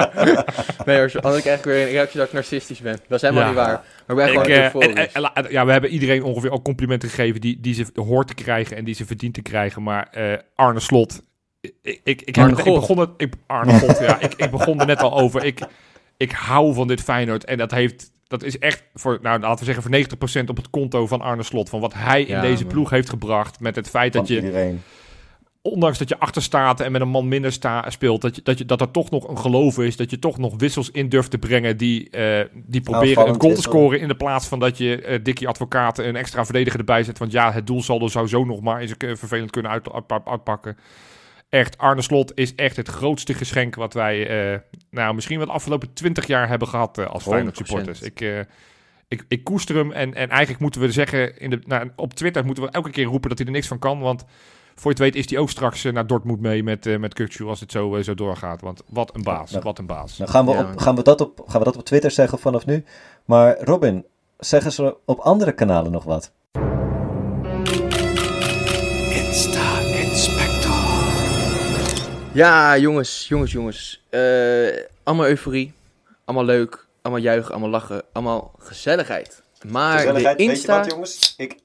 [0.87, 2.99] nee hoor, zo had ik echt weer een reactie dat ik narcistisch ben.
[3.09, 3.49] Dat is helemaal Ja.
[3.49, 3.83] niet waar.
[4.17, 6.63] Maar ik ben Ik, gewoon eh, en- en- en- ja, we hebben iedereen ongeveer al
[6.63, 9.83] complimenten gegeven die, die ze hoort te krijgen en die ze verdient te krijgen.
[9.83, 11.23] Maar eh, Arne Slot,
[11.61, 14.87] ik, ik, ik, heb ik begon het, ik, Arne God, ja, ik, ik begon er
[14.87, 15.45] net al over.
[15.45, 15.61] Ik,
[16.17, 19.73] ik hou van dit Feyenoord en dat heeft, dat is echt voor, nou laten we
[19.73, 21.69] zeggen voor 90% op het konto van Arne Slot.
[21.69, 22.73] Van wat hij in Ja, deze man.
[22.73, 24.83] ploeg heeft gebracht met het feit Van dat je, iedereen.
[25.63, 28.59] ondanks dat je achter staat en met een man minder sta, speelt, dat, je, dat,
[28.59, 29.97] je, dat er toch nog een geloof is.
[29.97, 33.41] Dat je toch nog wissels in durft te brengen die, eh, die proberen Aanvallend een
[33.41, 34.01] goal te scoren.
[34.01, 37.19] In de plaats van dat je eh Dikkie Advocaat een extra verdediger erbij zet.
[37.19, 40.77] Want ja, het doelsaldo zou zo nog maar eens vervelend kunnen uit, uit- uitpakken.
[41.49, 44.59] Echt, Arne Slot is echt het grootste geschenk wat wij eh,
[44.91, 47.57] nou, misschien wel de afgelopen twintig jaar hebben gehad eh, als Feyenoord 100%.
[47.57, 48.01] supporters.
[48.01, 48.39] Ik, eh,
[49.09, 52.45] ik, ik koester hem en, en eigenlijk moeten we zeggen, in de, nou, op Twitter
[52.45, 54.01] moeten we elke keer roepen dat hij er niks van kan.
[54.01, 54.25] Want
[54.75, 57.45] voor je het weet is hij ook straks naar Dortmund mee met, eh met Kukçu
[57.47, 58.61] als het zo, zo doorgaat.
[58.61, 59.61] Want wat een baas, Ja.
[59.61, 60.17] wat een baas.
[60.17, 60.61] Dan gaan we, Ja.
[60.71, 62.85] op, gaan, we dat op, gaan we dat op Twitter zeggen vanaf nu.
[63.25, 64.05] Maar Robin,
[64.39, 66.33] zeggen ze op andere kanalen nog wat?
[72.37, 74.03] Ja, jongens, jongens, jongens.
[74.11, 74.21] Eh,
[75.03, 75.73] allemaal euforie.
[76.25, 76.87] Allemaal leuk.
[77.03, 78.03] Allemaal juichen, allemaal lachen.
[78.13, 79.43] Allemaal gezelligheid.
[79.69, 80.79] Maar Gezelligheid, de weet je Insta...
[80.79, 81.35] wat jongens?
[81.37, 81.59] Ik,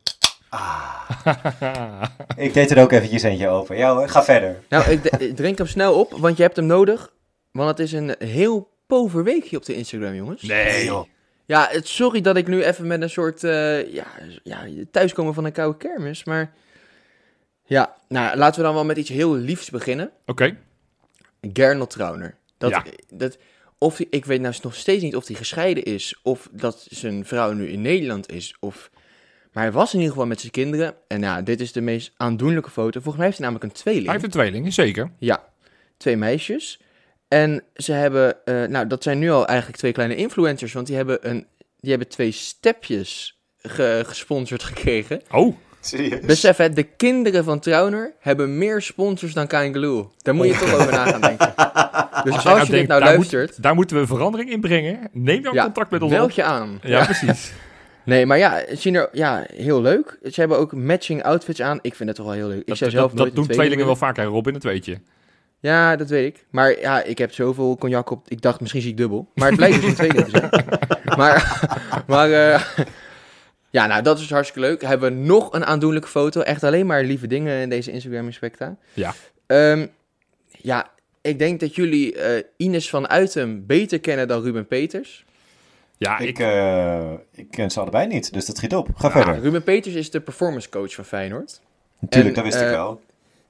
[0.49, 2.03] ah.
[2.35, 3.77] ik deed er ook eventjes eentje over.
[3.77, 4.63] Ja hoor, ga verder.
[4.69, 7.13] Nou, ik, drink hem snel op, want je hebt hem nodig.
[7.51, 10.41] Want het is een heel pover weekje op de Instagram, jongens.
[10.41, 11.07] Nee, joh.
[11.45, 14.05] Ja, het, sorry dat ik nu even met een soort, eh, ja,
[14.43, 16.53] ja, thuiskomen van een koude kermis, maar...
[17.71, 20.11] Ja, nou, laten we dan wel met iets heel liefs beginnen.
[20.25, 20.57] Oké,
[21.53, 22.35] Gernot Trauner.
[22.57, 22.83] Dat, Ja.
[23.09, 23.37] dat,
[23.77, 27.25] of die, ik weet nou nog steeds niet of hij gescheiden is, of dat zijn
[27.25, 28.89] vrouw nu in Nederland is, of...
[29.51, 30.95] Maar hij was in ieder geval met zijn kinderen.
[31.07, 32.91] En ja, dit is de meest aandoenlijke foto.
[32.91, 34.03] Volgens mij heeft hij namelijk een tweeling.
[34.05, 35.11] hij heeft een tweeling, zeker.
[35.19, 35.43] Ja,
[35.97, 36.81] twee meisjes.
[37.27, 40.95] En ze hebben, eh, nou dat zijn nu al eigenlijk twee kleine influencers, want die
[40.95, 41.47] hebben, een,
[41.79, 45.21] die hebben twee stepjes ge- gesponsord gekregen.
[45.31, 46.19] Oh, Serieus?
[46.19, 50.11] Besef het, de kinderen van Trauner hebben meer sponsors dan Kaingeloel.
[50.17, 51.53] Daar moet je toch over na gaan denken.
[52.23, 54.61] Dus als, jij je dit denkt, nou daar luistert, Moet, daar moeten we verandering in
[54.61, 55.09] brengen.
[55.11, 56.31] Neem dan Ja, contact met ons meld op.
[56.31, 56.79] je aan.
[56.83, 57.51] Ja, precies.
[58.03, 60.17] Nee, maar ja, zien er ja, heel leuk.
[60.23, 61.79] Ze hebben ook matching outfits aan.
[61.81, 62.59] Ik vind het toch wel heel leuk.
[62.59, 64.97] Ik Dat, zou dat, zelf dat, nooit doen tweelingen wel vaker, Robin, dat weet je.
[65.59, 66.45] Ja, dat weet ik.
[66.49, 68.25] Maar ja, ik heb zoveel cognac op.
[68.27, 69.29] Ik dacht, misschien zie ik dubbel.
[69.35, 70.49] Maar het blijkt dus een tweeling te zijn.
[71.17, 71.69] Maar,
[72.07, 72.61] maar eh,
[73.71, 74.81] ja, nou, dat is hartstikke leuk.
[74.81, 76.41] Hebben we nog een aandoenlijke foto.
[76.41, 78.77] Echt alleen maar lieve dingen in deze Instagram Inspecta.
[78.93, 79.13] Ja.
[79.45, 79.87] Ehm,
[80.57, 85.25] ja, ik denk dat jullie eh, Ines van Uiten beter kennen dan Ruben Peters.
[85.97, 88.89] Ja, Ik, ik, eh, ik ken ze allebei niet, dus dat schiet op.
[88.95, 89.39] Ga Ja, verder.
[89.41, 91.61] Ruben Peters is de performance coach van Feyenoord.
[91.99, 93.01] Natuurlijk, en, dat wist ik eh, wel.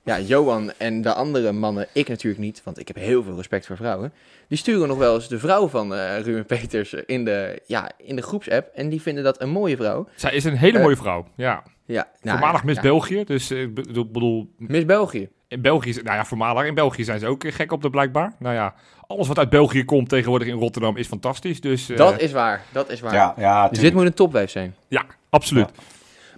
[0.04, 3.66] Ja, Johan en de andere mannen, ik natuurlijk niet, want ik heb heel veel respect
[3.66, 4.14] voor vrouwen.
[4.48, 8.16] Die sturen nog wel eens de vrouw van eh, Ruben Peters in de, ja, in
[8.16, 8.70] de groepsapp.
[8.76, 10.08] En die vinden dat een mooie vrouw.
[10.16, 11.26] zij is een hele eh, mooie vrouw.
[11.36, 12.84] Ja, Ja, nou, voormalig ja, Miss ja.
[12.84, 13.24] België.
[13.24, 15.30] Dus ik bedoel, bedoel, Miss België.
[15.48, 18.34] in België, nou ja, voormalig in België zijn ze ook eh, gek op de blijkbaar.
[18.40, 18.74] Nou ja,
[19.08, 21.62] alles wat uit België komt tegenwoordig in Rotterdam is fantastisch.
[21.62, 23.14] Dus eh, Dat is waar, dat is waar.
[23.14, 24.76] Ja, ja, dus dit moet een topwijf zijn.
[24.88, 25.70] ja, absoluut.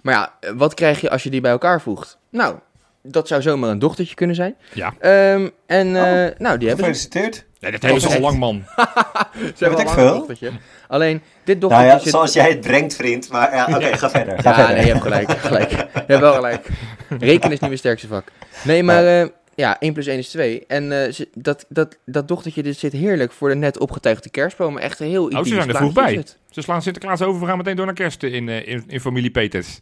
[0.02, 2.18] Maar ja, eh, wat krijg je als je die bij elkaar voegt?
[2.30, 2.56] Nou,
[3.06, 4.54] dat zou zomaar een dochtertje kunnen zijn.
[4.72, 6.84] Ja, Ehm, en eh, nou, die hebben.
[6.84, 7.44] Gefeliciteerd.
[7.60, 8.62] nee, dat hebben ze al lang, man.
[9.56, 10.06] Ze hebben ik veel.
[10.12, 10.50] een dochtertje.
[10.88, 12.12] Alleen, dit Nou dochtertje ja, zit...
[12.12, 13.30] zoals jij het brengt, vriend.
[13.30, 14.42] Maar ja, oké, ga verder.
[14.42, 14.74] Ga Ja, verder.
[14.76, 15.26] nee, je hebt gelijk.
[15.26, 15.70] je hebt gelijk.
[15.70, 16.66] Je hebt wel gelijk.
[17.08, 18.24] Rekenen is niet mijn sterkste vak.
[18.64, 20.64] Nee, maar eh, ja, 1 plus 1 is 2.
[20.66, 24.82] En eh, dat, dat, dat dochtertje dit zit heerlijk voor de net opgetuigde kerstbomen.
[24.82, 26.24] Echt een heel Oh, ze idyllisch zijn er vroeg bij.
[26.50, 29.80] Ze slaan Sinterklaas over, we gaan meteen door naar kerst in, in, in familie Peters.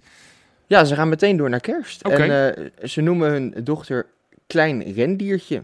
[0.72, 2.02] Ja, ze gaan meteen door naar kerst.
[2.02, 4.06] En eh, ze noemen hun dochter
[4.46, 5.62] Klein Rendiertje.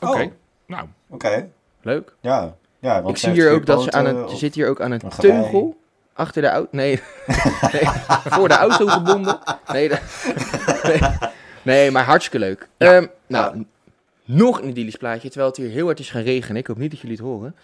[0.00, 0.30] Oké, Oh,
[0.66, 1.48] nou, Oké,
[1.82, 2.14] Leuk.
[2.20, 2.54] ja.
[2.78, 4.90] ja want Ik zie hier ook dat ze aan een, ze zit hier ook aan
[4.90, 5.76] een teugel
[6.12, 6.68] achter de auto.
[6.70, 7.00] Nee,
[7.72, 7.82] nee,
[8.24, 9.38] voor de auto gebonden.
[9.72, 10.00] Nee, dat-
[10.82, 11.00] nee,
[11.62, 12.68] nee, maar hartstikke leuk.
[12.76, 12.92] Ja.
[12.92, 13.64] Ehm, nou,
[14.24, 16.56] nog een idyllisch plaatje, terwijl het hier heel hard is gaan regenen.
[16.56, 17.56] Ik hoop niet dat jullie het horen.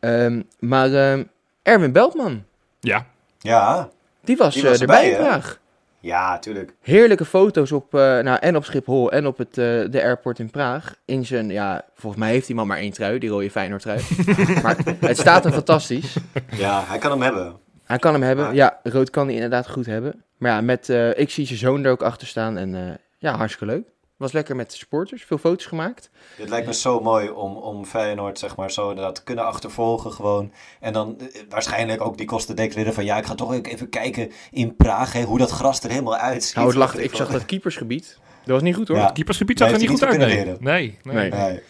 [0.00, 1.24] Ehm, maar ehm,
[1.62, 2.44] Erwin Beltman,
[2.80, 3.06] ja.
[3.38, 3.88] Ja,
[4.24, 5.16] die was, Die eh, was erbij?
[5.16, 5.60] Praag.
[6.06, 6.74] Ja, tuurlijk.
[6.80, 10.50] Heerlijke foto's op, eh, nou, en op Schiphol en op het, eh, de airport in
[10.50, 10.94] Praag.
[11.04, 14.00] In zijn, ja, volgens mij heeft die man maar één trui, die rode Feyenoord trui.
[14.62, 16.16] maar het staat hem fantastisch.
[16.50, 17.56] Ja, hij kan hem hebben.
[17.84, 18.44] Hij kan hem hebben.
[18.44, 20.24] Maar- Ja, rood kan hij inderdaad goed hebben.
[20.38, 22.56] Maar ja, met, eh, ik zie zijn zoon er ook achter staan.
[22.58, 23.86] En ja, hartstikke leuk.
[24.16, 26.10] Was lekker met de supporters, veel foto's gemaakt.
[26.36, 30.12] Dit lijkt me zo mooi om, om Feyenoord zeg maar zo inderdaad te kunnen achtervolgen
[30.12, 30.52] gewoon.
[30.80, 33.88] En dan eh, waarschijnlijk ook die kosten declareren van ja, ik ga toch ook even
[33.88, 36.54] kijken in Praag hè, hoe dat gras er helemaal uitziet.
[36.54, 38.18] Nou, het lag, ik zag dat keepersgebied.
[38.44, 38.96] Dat was niet goed hoor.
[38.96, 39.04] Ja.
[39.04, 40.36] Het keepersgebied zag Nee, er niet goed uit, nee.
[40.36, 41.30] kunnen Nee, nee.
[41.30, 41.60] Nee.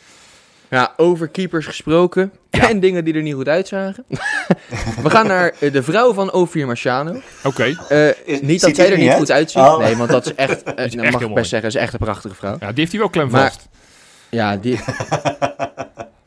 [0.69, 0.87] Nee.
[0.97, 2.33] over keepers gesproken.
[2.51, 2.69] Ja.
[2.71, 4.05] En dingen die er niet goed uitzagen.
[5.03, 7.21] We gaan naar eh, de vrouw van Ophir Marciano.
[7.45, 7.63] Oké.
[7.89, 9.31] Eh, niet dat zij hij er niet goed uit?
[9.31, 9.63] uitziet.
[9.63, 9.79] Oh.
[9.79, 11.33] Nee, want dat is echt, is echt mag ik mooi.
[11.35, 12.57] best zeggen, is echt een prachtige vrouw.
[12.61, 13.69] Ja, die heeft hij wel klem Maar- vast.
[14.31, 14.81] Ja, die...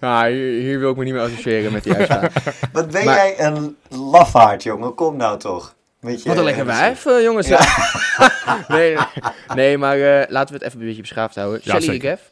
[0.02, 2.32] ja, hier, hier wil ik me niet meer associëren met die uitspraak.
[2.72, 4.94] Wat ben Maar- jij een lafaard, jongen.
[4.96, 5.76] Kom nou toch.
[6.00, 7.48] Weet je, Wat een lekker wijf, jongens.
[7.48, 7.58] nee,
[8.68, 8.98] nee,
[9.56, 11.60] nee, maar eh, laten we het even een beetje beschaafd houden.
[11.64, 11.80] Ja.
[11.80, 12.30] Geff,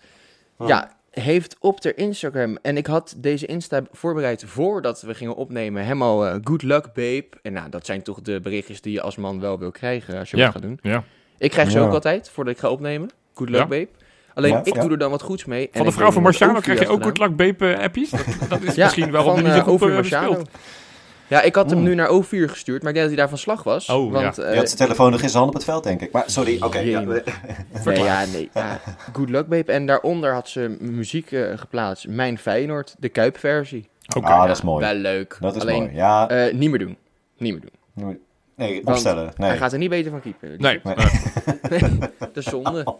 [0.66, 5.84] ja, heeft op haar Instagram, en ik had deze Insta voorbereid voordat we gingen opnemen,
[5.84, 7.26] helemaal eh, good luck babe.
[7.42, 10.32] En nou, dat zijn toch de berichtjes die je als man wel wil krijgen als
[10.32, 10.44] je Ja.
[10.44, 10.80] wat gaat doen.
[10.82, 11.04] Ja.
[11.38, 11.86] Ik krijg ze Ja.
[11.86, 13.10] ook altijd, voordat ik ga opnemen.
[13.34, 13.68] Good luck Ja.
[13.68, 13.88] babe.
[14.34, 14.82] Alleen, Ja, ik ja.
[14.82, 15.66] doe er dan wat goeds mee.
[15.66, 17.18] en Van de vrouw van niet wat Marciano krijg je ook gedaan.
[17.30, 18.10] Good Luck Bape appjes.
[18.10, 19.80] Dat, dat is Ja, misschien waarom van niet eh, zo goed
[21.30, 21.38] Eh.
[21.38, 21.86] Ja, ik had hem Mm.
[21.86, 23.90] nu naar O4 gestuurd, maar ik denk dat hij daar van slag was.
[23.90, 24.44] Oh, want, ja.
[24.44, 26.12] eh, Je had zijn telefoon nog in zijn hand op het veld, denk ik.
[26.12, 26.80] Maar sorry, oké.
[26.80, 27.00] ja,
[27.86, 28.50] Nee, ja, nee.
[28.54, 28.80] Ja,
[29.14, 29.72] good luck, babe.
[29.72, 32.08] En daaronder had ze muziek eh, geplaatst.
[32.08, 33.90] Mijn Feyenoord, de Kuip-versie.
[34.16, 34.28] Oké.
[34.28, 34.86] Ah, dat is mooi.
[34.86, 35.38] Wel leuk.
[35.40, 35.96] Dat is Alleen, mooi.
[35.96, 36.98] Ja, eh, niet meer doen.
[37.38, 37.62] Niet meer
[37.96, 38.20] doen.
[38.56, 39.32] nee, want opstellen.
[39.38, 39.50] Nee.
[39.50, 40.50] Hij gaat er niet beter van keeper.
[40.58, 40.80] Nee.
[40.84, 40.96] Nee.
[42.20, 42.96] Dat is zonde.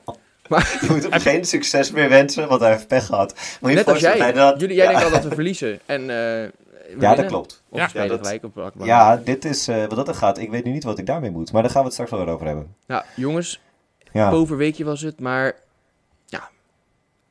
[0.82, 3.34] Je moet hem geen succes meer wensen, want hij heeft pech gehad.
[3.62, 4.20] Moet je Net als jij.
[4.36, 4.92] had- Jullie, jij ja.
[4.92, 5.80] denkt al dat we verliezen.
[5.86, 6.50] En, eh,
[7.00, 7.64] Ja, dat klopt.
[7.70, 8.74] Of Ja, spelen dat- gelijk op.
[8.84, 10.38] Ja, dit is eh, wat dat er gaat.
[10.38, 11.52] Ik weet nu niet wat ik daarmee moet.
[11.52, 12.76] Maar daar gaan we het straks wel weer over hebben.
[12.88, 13.62] Nou, jongens,
[14.12, 14.32] Ja.
[14.32, 15.56] overweekje was het, maar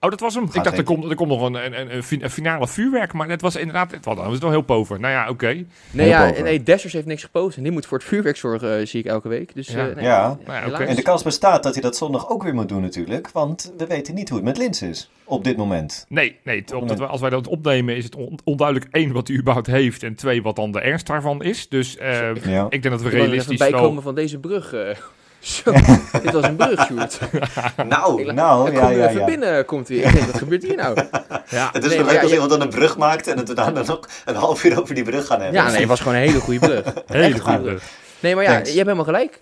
[0.06, 0.44] Oh, dat was hem.
[0.52, 3.12] ik dacht, er komt, er komt nog een, een, een, fi- een finale vuurwerk.
[3.12, 3.90] Maar het was inderdaad...
[3.90, 5.00] Het was, het was wel heel pover.
[5.00, 5.46] Nou ja, oké.
[5.46, 8.78] nee, Heel ja, nee, Dessers heeft niks gepost en die moet voor het vuurwerk zorgen,
[8.78, 9.54] eh, zie ik elke week.
[9.54, 9.88] Dus Ja.
[9.88, 10.38] eh, nee, Ja.
[10.46, 10.78] Nou ja.
[10.80, 13.30] En de kans bestaat dat hij dat zondag ook weer moet doen natuurlijk.
[13.30, 16.04] Want we weten niet hoe het met Lins is op dit moment.
[16.08, 16.64] Nee, nee
[16.96, 20.14] we, als wij dat opnemen is het on- onduidelijk één wat hij überhaupt heeft en
[20.14, 21.68] twee wat dan de ernst daarvan is.
[21.68, 22.66] Dus eh, Ja.
[22.68, 24.02] ik denk dat we Ik wil even realistisch bijkomen wel...
[24.02, 24.72] van deze brug.
[24.72, 24.96] eh.
[25.46, 25.72] Zo,
[26.22, 27.18] dit was een brug, Sjoerd.
[27.88, 29.26] Nou, Ik- nou, Ik ja, ja, even ja.
[29.26, 30.04] binnen, komt weer.
[30.04, 30.94] Ik denk, wat gebeurt hier nou?
[31.50, 33.36] Ja, Het is Nee, wel leuk ja, als je- iemand dan een brug maakt en
[33.38, 35.60] het daarna dan nog een half uur over die brug gaan hebben.
[35.60, 36.94] Ja, nee, het was gewoon een hele goede brug.
[37.06, 37.62] hele goede goed.
[37.62, 37.84] brug.
[38.20, 38.68] Nee, maar ja, Thanks.
[38.68, 39.40] je hebt helemaal gelijk.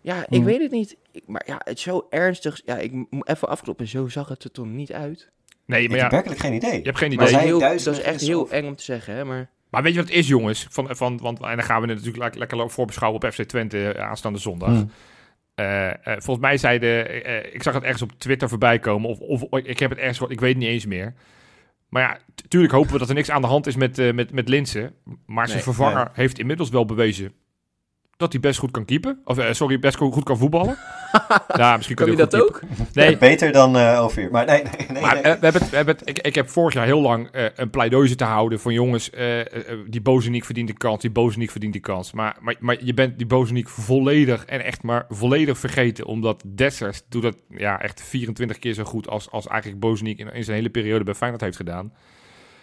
[0.00, 0.44] Ja, ik Hmm.
[0.44, 0.96] weet het niet.
[1.12, 2.60] Ik, maar ja, het is zo ernstig.
[2.64, 3.88] Ja, ik moet even afkloppen.
[3.88, 5.28] Zo zag het er toen niet uit.
[5.66, 6.78] Nee, Ik maar heb ja, werkelijk geen idee.
[6.78, 7.36] je hebt geen idee.
[7.38, 9.24] heel, dat is echt is heel of- eng om te zeggen, hè.
[9.24, 10.66] Maar Maar weet je wat het is, jongens?
[10.70, 13.92] Van, van, want, en dan gaan we het natuurlijk lekker, lekker voorbeschouwen op FC Twente
[13.92, 14.68] eh, aanstaande zondag.
[14.68, 14.90] Hmm.
[15.56, 19.18] Eh, eh, volgens mij zeiden, eh, ik zag het ergens op Twitter voorbij komen, of,
[19.18, 21.14] of ik heb het ergens, gehoord, ik weet het niet eens meer.
[21.88, 24.48] Maar ja, tuurlijk hopen we dat er niks aan de hand is met, met, met
[24.48, 24.94] Linsen.
[25.26, 26.12] Maar zijn Nee, vervanger nee.
[26.12, 27.32] heeft inmiddels wel bewezen
[28.16, 29.20] dat hij best goed kan keepen.
[29.24, 30.78] Of eh, sorry, best goed kan voetballen.
[31.56, 32.60] ja, misschien kan hij dat ook?
[32.92, 34.30] Nee, Beter dan eh Ovier.
[34.30, 35.02] Maar nee, nee, nee.
[35.02, 35.22] maar nee.
[35.22, 37.44] eh, we hebben het, we hebben het, ik, ik heb vorig jaar heel lang eh,
[37.54, 39.10] een pleidooi te houden van jongens,
[39.86, 42.12] die Bozeniek verdient de kans, die Bozeniek verdient die kans.
[42.12, 47.02] Maar, maar, maar je bent die Bozeniek volledig en echt maar volledig vergeten, omdat Dessers
[47.08, 50.56] doet dat ja, echt 24 keer zo goed als, als eigenlijk Bozeniek in, in zijn
[50.56, 51.92] hele periode bij Feyenoord heeft gedaan.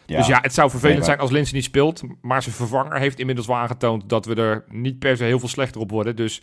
[0.06, 3.00] Dus ja, het zou vervelend Nee, maar- zijn als Linsen niet speelt, maar zijn vervanger
[3.00, 6.16] heeft inmiddels wel aangetoond dat we er niet per se heel veel slechter op worden.
[6.16, 6.42] Dus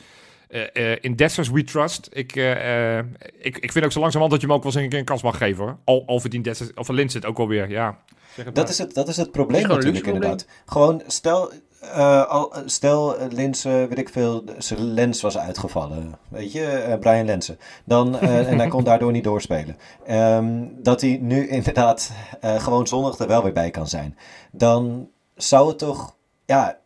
[0.48, 2.08] eh, eh, in Dessers we trust.
[2.12, 3.04] Ik, eh, eh,
[3.38, 5.04] ik, ik vind ook zo langzamerhand dat je hem ook wel eens een keer een
[5.04, 5.64] kans mag geven.
[5.64, 5.76] Hoor.
[5.84, 7.70] Al, al verdient Dessers, of Linsen het ook wel weer.
[7.70, 7.98] Ja.
[8.34, 8.72] Zeg het Dat maar.
[8.72, 10.46] is het, dat is het probleem natuurlijk inderdaad.
[10.66, 16.18] Gewoon stel, eh, al, stel eh, Lens, eh, weet ik veel, zijn lens was uitgevallen.
[16.28, 17.58] Weet je, eh, Brian Lensen.
[17.84, 19.76] Dan, eh, en hij kon daardoor niet doorspelen.
[20.06, 24.18] Ehm, dat hij nu inderdaad eh, gewoon zondag er wel weer bij kan zijn.
[24.52, 26.14] Dan zou het toch,
[26.46, 26.78] ja,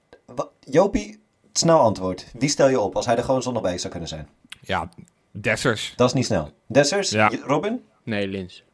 [0.61, 2.27] Jopie, snel antwoord.
[2.39, 4.29] Wie stel je op als hij er gewoon zondag bij zou kunnen zijn?
[4.61, 4.89] ja,
[5.31, 5.93] Dessers.
[5.97, 6.51] Dat is niet snel.
[6.67, 7.31] Dessers, Ja.
[7.47, 7.85] Robin?
[8.03, 8.65] Nee, Lins.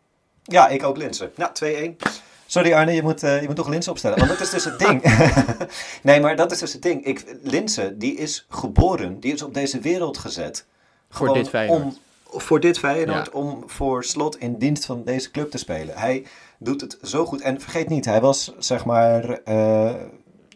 [0.42, 1.32] Ja, ik ook Linsen.
[1.36, 1.96] Nou, 2-1.
[2.50, 4.18] Sorry Arne, je moet, eh, je moet toch Linsen opstellen.
[4.18, 5.02] Want dat is dus het ding.
[6.02, 7.04] nee, maar dat is dus het ding.
[7.04, 10.66] Ik, Linsen, die is geboren, die is op deze wereld gezet.
[11.10, 11.82] Voor dit Feyenoord.
[11.82, 11.96] Om,
[12.40, 13.38] voor dit Feyenoord, Ja.
[13.38, 15.96] om voor slot in dienst van deze club te spelen.
[15.98, 16.26] Hij
[16.58, 17.40] doet het zo goed.
[17.40, 19.28] En vergeet niet, hij was zeg maar...
[19.44, 19.94] eh,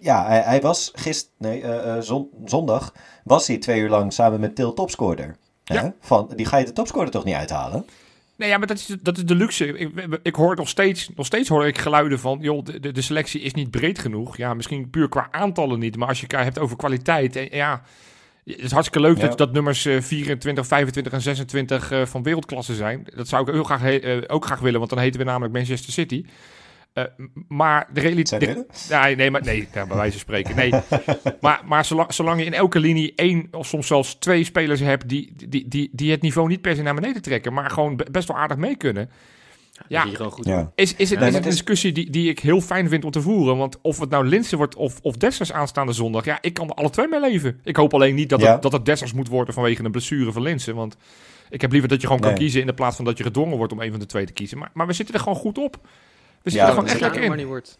[0.00, 1.34] ja, hij, hij was gisteren...
[1.38, 2.92] Nee, eh, zon- zondag
[3.24, 5.36] was hij twee uur lang samen met Til topscorer.
[5.64, 5.92] Ja.
[6.00, 7.86] Van, die ga je de topscorer toch niet uithalen?
[8.44, 9.66] Nee, ja, maar dat is, dat is de luxe.
[9.66, 13.40] Ik, ik hoor nog steeds, nog steeds hoor ik geluiden van, joh, de, de, selectie
[13.40, 14.36] is niet breed genoeg.
[14.36, 17.82] Ja, misschien puur qua aantallen niet, maar als je het hebt over kwaliteit, en, ja,
[18.44, 19.26] het is hartstikke leuk Ja.
[19.26, 23.06] dat, dat nummers eh, 24, 25 en 26 eh, van wereldklasse zijn.
[23.14, 25.92] Dat zou ik heel graag, eh, ook graag willen, want dan heten we namelijk Manchester
[25.92, 26.24] City.
[26.94, 27.04] Eh,
[27.48, 28.64] maar de realiteit...
[28.88, 30.56] Ja, nee, maar nee, ja, bij wijze van spreken.
[30.56, 30.72] Nee.
[31.40, 35.08] maar maar zolang, zolang je in elke linie één of soms zelfs twee spelers hebt
[35.08, 38.06] die, die, die, die het niveau niet per se naar beneden trekken, maar gewoon be-
[38.10, 39.10] best wel aardig mee kunnen.
[39.72, 39.82] Ja.
[39.88, 40.04] Ja.
[40.04, 40.72] Die gewoon goed Ja.
[40.74, 43.10] Is, is het, Nee, is het een discussie die, die ik heel fijn vind om
[43.10, 43.56] te voeren?
[43.56, 46.74] Want of het nou Linsen wordt of, of Dessers aanstaande zondag, ja, ik kan er
[46.74, 47.60] alle twee mee leven.
[47.64, 48.52] Ik hoop alleen niet dat, Ja.
[48.52, 50.74] het, dat het Dessers moet worden vanwege een blessure van Linsen.
[50.74, 50.96] Want
[51.50, 52.38] ik heb liever dat je gewoon kan Nee.
[52.38, 54.32] kiezen in de plaats van dat je gedwongen wordt om een van de twee te
[54.32, 54.58] kiezen.
[54.58, 55.80] Maar, maar we zitten er gewoon goed op.
[56.44, 57.36] We zitten Ja, er gewoon we echt lekker maar in.
[57.36, 57.78] niet wordt.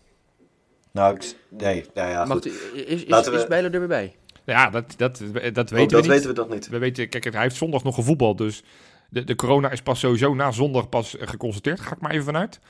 [0.92, 2.42] Nou, ik, nee, nou ja, Mag goed.
[2.42, 4.14] die- is, is, Laten we- is Bijlo er weer bij?
[4.44, 6.06] Ja, dat, dat, dat weten Ook we Oh, dat niet.
[6.10, 6.68] weten we nog niet.
[6.68, 8.62] We weten, kijk, hij heeft zondag nog gevoetbald, dus
[9.10, 11.80] de, de corona is pas sowieso na zondag pas eh, geconstateerd.
[11.80, 12.60] Ga ik maar even vanuit.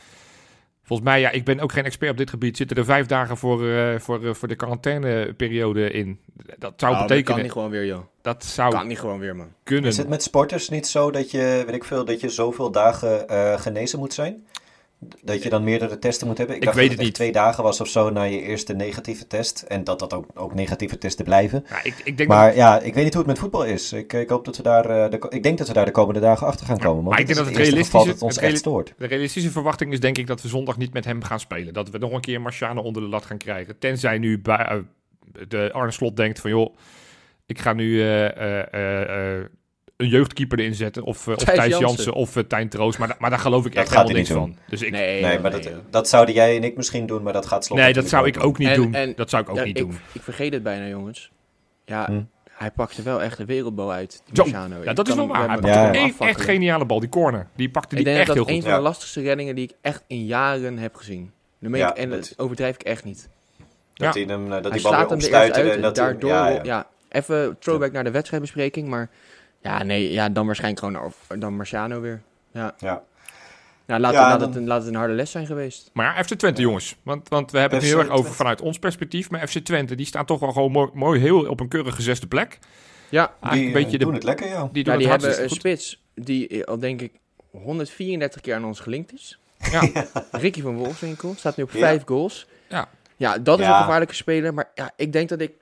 [0.82, 2.56] Volgens mij, ja, ik ben ook geen expert op dit gebied.
[2.56, 6.18] Zitten er vijf dagen voor, eh, voor, eh, voor de quarantaineperiode in.
[6.58, 8.00] Dat zou Oh, dat betekenen, kan niet gewoon weer, joh.
[8.22, 9.48] dat zou Kan niet gewoon weer, man.
[9.62, 9.90] kunnen.
[9.90, 13.28] Is het met sporters niet zo dat je, weet ik veel, dat je zoveel dagen
[13.28, 14.46] eh, genezen moet zijn?
[15.22, 16.56] Dat je dan meerdere testen moet hebben?
[16.56, 17.14] Ik dacht weet dat het niet.
[17.14, 19.64] twee dagen was of zo na je eerste negatieve test.
[19.68, 21.64] En dat dat ook, ook negatieve testen blijven.
[21.68, 23.92] Ja, ik, ik denk Maar dat, ja, ik weet niet hoe het met voetbal is.
[23.92, 26.20] Ik, ik, hoop dat we daar, eh, de, ik denk dat we daar de komende
[26.20, 27.04] dagen achter gaan komen.
[27.04, 28.94] Maar ik denk is dat het realistische- dat ons het echt stoort.
[28.98, 31.74] de realistische verwachting is denk ik dat we zondag niet met hem gaan spelen.
[31.74, 33.78] Dat we nog een keer Marciano onder de lat gaan krijgen.
[33.78, 34.76] Tenzij nu bij, eh,
[35.48, 36.76] de Arne Slot denkt van joh,
[37.46, 39.40] ik ga nu eh,
[39.96, 41.02] een jeugdkeeper erin zetten.
[41.02, 41.86] Of, eh, of Thijs Thijs Jansen.
[41.86, 42.98] Jansen of uh, Tijn Troost.
[42.98, 44.56] Maar, da- maar daar geloof ik Dat echt gaat helemaal niks niet van.
[44.68, 47.22] Dus ik, nee, Nee, Nee, maar nee, dat, dat zouden jij en ik misschien doen,
[47.22, 48.94] maar dat gaat slot dat natuurlijk zou ik ook niet En- doen.
[48.94, 49.98] en- dat zou ik ook Ja, niet ik, doen.
[50.12, 51.30] ik vergeet het bijna, jongens.
[51.84, 52.22] Ja, Hm.
[52.50, 54.46] hij pakte wel echt de wereldbal uit, die.
[54.48, 55.38] Ja, dat is wel waar.
[55.48, 57.00] Hij pakte Ja, een echt geniale bal.
[57.00, 57.46] Die corner.
[57.56, 58.70] Die pakte Ik die denk echt dat heel dat een goed.
[58.70, 61.32] van de lastigste reddingen die ik echt in jaren heb gezien.
[61.60, 63.28] En dat- dat overdrijf ik echt niet.
[63.94, 64.20] Dat Ja.
[64.24, 66.30] hij hem, eh, dat hij die bal weer er uit en dat daardoor...
[66.30, 66.86] ja, Ja, ja.
[67.08, 69.10] even throwback naar de wedstrijdbespreking, maar...
[69.64, 72.22] Ja, nee, ja, dan waarschijnlijk gewoon over- dan Marciano weer.
[72.52, 73.02] Ja, Ja.
[73.86, 75.90] nou, laat, Ja, het, laat, dan- het, een- laat het een harde les zijn geweest.
[75.92, 76.96] Maar ja, FC Twente, jongens.
[77.02, 78.36] Want, want we hebben het heel erg over Twente.
[78.38, 79.30] vanuit ons perspectief.
[79.30, 82.26] Maar FC Twente, die staan toch wel gewoon mooi, mooi heel op een keurige zesde
[82.26, 82.58] plek.
[83.08, 84.68] Ja, Die een eh, beetje de, doen het lekker, ja.
[84.72, 87.12] die doen ja die hebben een spits die eh, al denk ik
[87.50, 89.38] 134 keer aan ons gelinkt is.
[89.72, 90.06] Ja.
[90.30, 91.78] Ricky van Wolfswinkel staat nu op Ja.
[91.78, 92.46] vijf goals.
[92.68, 92.88] Ja.
[93.16, 93.76] Ja, dat is Ja.
[93.76, 94.54] een gevaarlijke speler.
[94.54, 95.52] Maar ja, ik denk dat ik...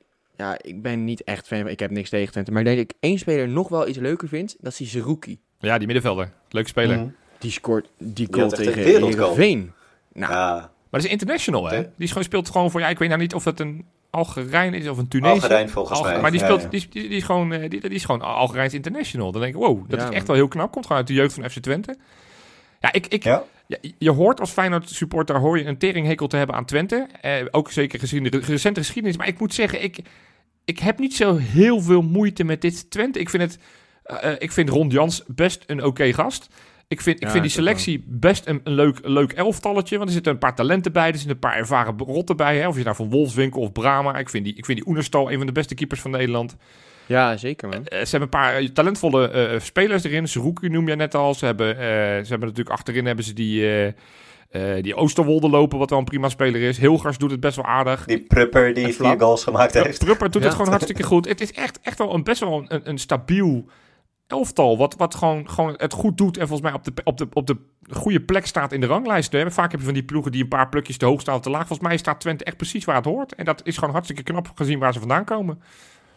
[0.42, 1.68] Ja, ik ben niet echt fan.
[1.68, 2.50] Ik heb niks tegen Twente.
[2.52, 4.56] Maar ik denk dat ik één speler nog wel iets leuker vind.
[4.60, 5.38] Dat is die Zerouki.
[5.58, 6.30] Ja, die middenvelder.
[6.48, 6.96] Leuke speler.
[6.98, 7.06] Mhm.
[7.38, 8.82] Die scoort die goal tegen.
[8.82, 9.72] Heerenveen.
[10.12, 11.80] Nou, Ja, Maar dat is international, hè?
[11.80, 12.80] Die is gewoon, speelt gewoon voor...
[12.80, 15.32] Ja, ik weet nou niet of het een Algerijn is of een Tunesië.
[15.32, 16.20] Algerijn volgens mij.
[16.20, 16.68] Maar die, speelt, ja.
[16.68, 19.32] Die, is- die, die is gewoon, eh, die, die is gewoon Algerijns international.
[19.32, 20.26] Dan denk ik, wow, dat Ja, is echt man.
[20.26, 20.72] wel heel knap.
[20.72, 21.96] Komt gewoon uit de jeugd van FC Twente.
[22.80, 23.42] Ja, ik, ik, Ja?
[23.66, 27.06] Ja, je hoort als Feyenoord supporter hoor je een teringhekel te hebben aan Twente.
[27.20, 29.16] Eh, ook zeker gezien de re- recente geschiedenis.
[29.16, 29.98] Maar ik moet zeggen, ik,
[30.64, 33.18] ik heb niet zo heel veel moeite met dit Twente.
[33.18, 33.58] Ik vind, het,
[34.02, 36.48] eh, eh, ik vind Ron Jans best een oké gast.
[36.88, 39.96] Ik vind, ik vind die selectie best een, een leuk, een leuk elftalletje.
[39.96, 41.06] Want er zitten een paar talenten bij.
[41.06, 42.58] Er zitten een paar ervaren rotten bij.
[42.58, 42.68] Hè?
[42.68, 44.16] Of je nou van Wolfswinkel of Brama.
[44.16, 46.56] Ik vind die, ik vind die Oenerstal een van de beste keepers van Nederland.
[47.06, 47.86] ja, zeker man.
[47.86, 50.28] Eh, ze hebben een paar talentvolle spelers erin.
[50.28, 51.34] Zerouki noem je net al.
[51.34, 53.94] Ze hebben, ze hebben natuurlijk achterin hebben ze die,
[54.52, 56.78] eh, die Oosterwolde lopen, wat wel een prima speler is.
[56.78, 58.04] Hilgers doet het best wel aardig.
[58.04, 59.98] Die Prupper die vier goals gemaakt heeft.
[60.04, 60.46] Prupper doet Ja.
[60.48, 61.28] het gewoon hartstikke goed.
[61.28, 63.64] Het is echt, echt wel een, best wel een, een stabiel
[64.26, 64.78] elftal.
[64.78, 66.36] Wat, wat gewoon, gewoon het goed doet.
[66.36, 67.56] En volgens mij op de, op, de, op de
[67.90, 69.32] goede plek staat in de ranglijst.
[69.32, 69.50] Hè.
[69.50, 71.50] Vaak heb je van die ploegen die een paar plukjes te hoog staan of te
[71.50, 71.66] laag.
[71.66, 73.34] Volgens mij staat Twente echt precies waar het hoort.
[73.34, 75.62] En dat is gewoon hartstikke knap gezien waar ze vandaan komen.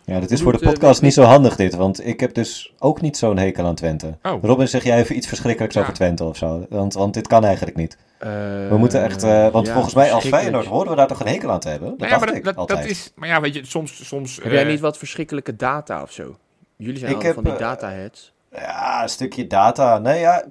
[0.06, 3.02] Ja, dat is voor de podcast niet zo handig dit, want ik heb dus ook
[3.02, 4.18] niet zo'n hekel aan Twente.
[4.24, 4.44] Oh.
[4.44, 5.82] Robin, zeg jij even iets verschrikkelijks Ja.
[5.82, 6.66] over Twente of zo?
[6.70, 7.98] Want, want dit kan eigenlijk niet.
[8.18, 8.30] Eh,
[8.70, 10.26] We moeten echt, eh, want ja, volgens mij als.
[10.26, 11.90] Feyenoord horen we daar toch een hekel aan te hebben?
[11.90, 12.82] Dat Nou ja, dacht maar ik dat, dat, altijd.
[12.88, 14.08] dat is, maar ja, weet je, soms...
[14.08, 16.38] soms Heb jij eh, niet wat verschrikkelijke data of zo?
[16.76, 18.34] Jullie zijn Ik al heb, van die dataheads.
[18.52, 19.98] Ja, een stukje data.
[20.00, 20.44] Nee, ja.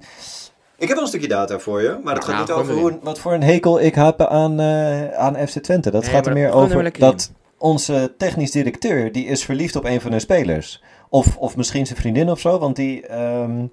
[0.77, 2.75] Ik heb wel een stukje data voor je, maar het Nou, gaat niet gooi over
[2.75, 5.91] hoe, wat voor een hekel ik heb aan, eh, aan FC Twente.
[5.91, 7.33] Dat Nee, gaat er meer er over lekker dat
[7.65, 10.83] onze technisch directeur, die is verliefd op een van hun spelers.
[11.09, 13.67] Of, of misschien zijn vriendin of zo, want die, ehm,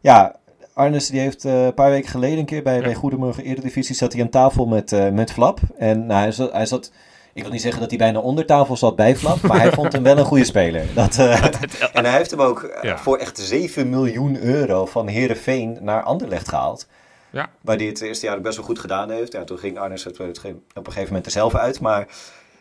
[0.00, 0.36] ja,
[0.74, 2.82] Arnes die heeft eh, een paar weken geleden een keer bij, Ja.
[2.82, 5.58] bij Goedemorgen Eredivisie zat hij aan tafel met, eh, met Flap.
[5.78, 6.92] En nou, hij, zat, hij zat,
[7.34, 9.92] ik wil niet zeggen dat hij bijna onder tafel zat bij Flap, maar hij vond
[9.92, 10.86] hem wel een goede speler.
[10.94, 11.44] Dat, eh,
[11.92, 12.98] en hij heeft hem ook Ja.
[12.98, 16.86] voor echt 7 miljoen euro van Herenveen naar Anderlecht gehaald.
[17.32, 17.48] Ja.
[17.60, 19.32] Waar hij het eerste jaar ook best wel goed gedaan heeft.
[19.32, 21.80] Ja, toen ging Arnes het op een gegeven moment er zelf uit.
[21.80, 22.06] Maar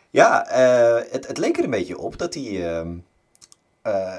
[0.10, 2.98] ja, eh, het, het leek er een beetje op dat hij, ehm,
[3.82, 4.14] eh,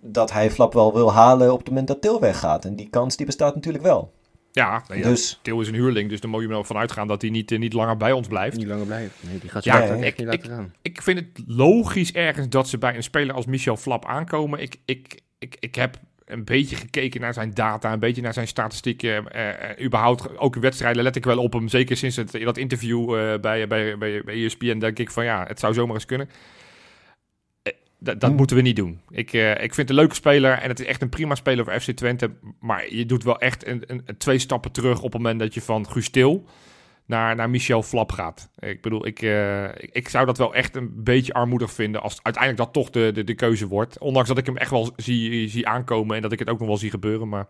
[0.00, 2.64] dat hij Flap wel wil halen op het moment dat Til weggaat.
[2.64, 4.12] En die kans die bestaat natuurlijk wel.
[4.52, 7.06] Ja, nee, ja, Dus Til is een huurling, dus dan moet je er vanuit gaan
[7.08, 8.56] dat hij niet, eh, niet langer bij ons blijft.
[8.56, 9.28] Niet langer blijven.
[9.28, 10.74] Nee, die gaat Ja, echt niet ik- laten gaan.
[10.82, 14.58] Ik vind het logisch ergens dat ze bij een speler als Michel Flap aankomen.
[14.60, 15.96] Ik, ik, ik, ik heb
[16.32, 19.24] een beetje gekeken naar zijn data, een beetje naar zijn statistieken.
[19.36, 21.68] Uh, überhaupt ook in wedstrijden let ik wel op hem.
[21.68, 23.06] Zeker sinds het, dat interview
[23.40, 26.28] bij, bij, bij, bij ESPN denk ik van ja, het zou zomaar eens kunnen.
[27.98, 28.34] dat hmm.
[28.34, 29.00] moeten we niet doen.
[29.10, 31.80] Ik, ik vind het een leuke speler en het is echt een prima speler voor
[31.80, 32.30] FC Twente.
[32.60, 35.54] Maar je doet wel echt een, een, een twee stappen terug op het moment dat
[35.54, 36.46] je van Guus Til
[37.06, 38.48] naar, naar Michel Flap gaat.
[38.58, 42.64] Ik bedoel, ik, uh, ik, zou dat wel echt een beetje armoedig vinden als uiteindelijk
[42.64, 43.98] dat toch de, de, de keuze wordt.
[43.98, 46.68] Ondanks dat ik hem echt wel zie, zie aankomen en dat ik het ook nog
[46.68, 47.46] wel zie gebeuren, maar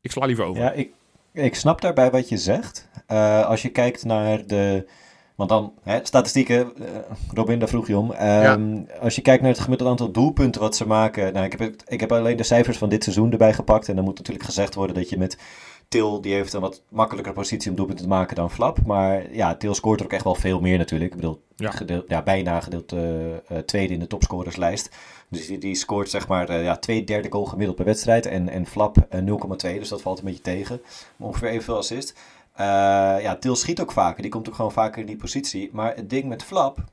[0.00, 0.62] ik sla liever over.
[0.62, 0.90] Ja, ik,
[1.32, 2.88] ik snap daarbij wat je zegt.
[3.08, 4.88] Uh, als je kijkt naar de...
[5.34, 6.86] Want dan, hè, statistieken, uh,
[7.34, 8.10] Robin, daar vroeg je om.
[8.10, 11.32] Um, Als je kijkt naar het gemiddelde aantal doelpunten wat ze maken.
[11.32, 13.88] Nou, ik heb, ik heb alleen de cijfers van dit seizoen erbij gepakt.
[13.88, 15.38] En dan moet natuurlijk gezegd worden dat je met
[15.88, 18.86] Til die heeft een wat makkelijker positie om doelpunten te maken dan Flap.
[18.86, 21.10] Maar ja, Til scoort er ook echt wel veel meer natuurlijk.
[21.10, 21.70] Ik bedoel, ja.
[21.70, 24.90] Gedeeld, ja bijna gedeeld uh, uh, tweede in de topscorerslijst.
[25.28, 28.26] Dus die, die scoort zeg maar uh, ja, twee derde goal gemiddeld per wedstrijd.
[28.26, 30.80] En, en Flap 0,2, dus dat valt een beetje tegen.
[31.18, 32.14] Ongeveer evenveel assist.
[32.56, 34.22] ja, Til schiet ook vaker.
[34.22, 35.70] Die komt ook gewoon vaker in die positie.
[35.72, 36.84] Maar het ding met Flap,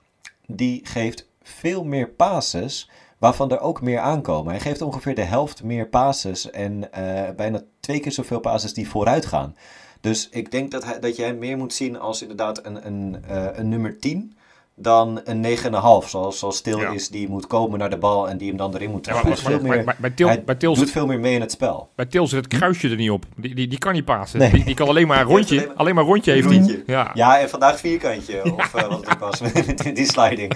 [0.48, 2.90] die geeft veel meer passes
[3.24, 4.52] waarvan er ook meer aankomen.
[4.52, 8.90] Hij geeft ongeveer de helft meer passes en uh, bijna twee keer zoveel passes die
[8.90, 9.56] vooruit gaan.
[10.02, 13.24] Dus ik denk dat, hij, dat je hem meer moet zien als inderdaad een, een,
[13.30, 14.38] uh, een nummer 10
[14.76, 16.10] dan een 9,5.
[16.10, 18.92] Zoals, zoals Stil is, die moet komen naar de bal en die hem dan erin
[18.92, 19.30] moet trekken.
[19.30, 21.52] Ja, maar, maar, maar, bij Til, hij bij Til doet veel meer mee in het
[21.52, 21.90] spel.
[21.96, 23.26] Bij Til zit het kruisje er niet op.
[23.36, 24.40] Die, die, die kan niet pasen.
[24.40, 24.52] Nee.
[24.52, 25.60] Die, die, kan alleen maar een rondje.
[25.62, 26.84] alleen, alleen maar rondje heeft hij.
[26.86, 27.12] Ja.
[27.14, 28.44] ja, en vandaag vierkantje.
[28.56, 30.54] Of uh, wat het was, met die sliding.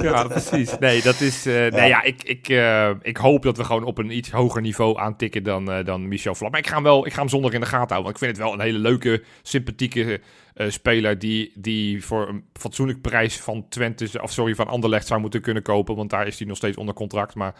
[0.00, 0.78] ja, precies.
[0.78, 1.46] Nee, dat is...
[1.46, 1.76] Uh, ja.
[1.76, 4.98] Nee, ja, ik, ik, uh, ik hoop dat we gewoon op een iets hoger niveau
[4.98, 6.50] aantikken dan, dan Michel Flap.
[6.50, 8.02] Maar ik ga, hem wel, ik ga hem zondag in de gaten houden.
[8.02, 10.20] Want ik vind het wel een hele leuke, sympathieke
[10.56, 15.20] uh, speler die, die voor een fatsoenlijk prijs van Twente, of sorry, van Anderlecht zou
[15.20, 15.96] moeten kunnen kopen.
[15.96, 17.34] Want daar is hij nog steeds onder contract.
[17.34, 17.54] Maar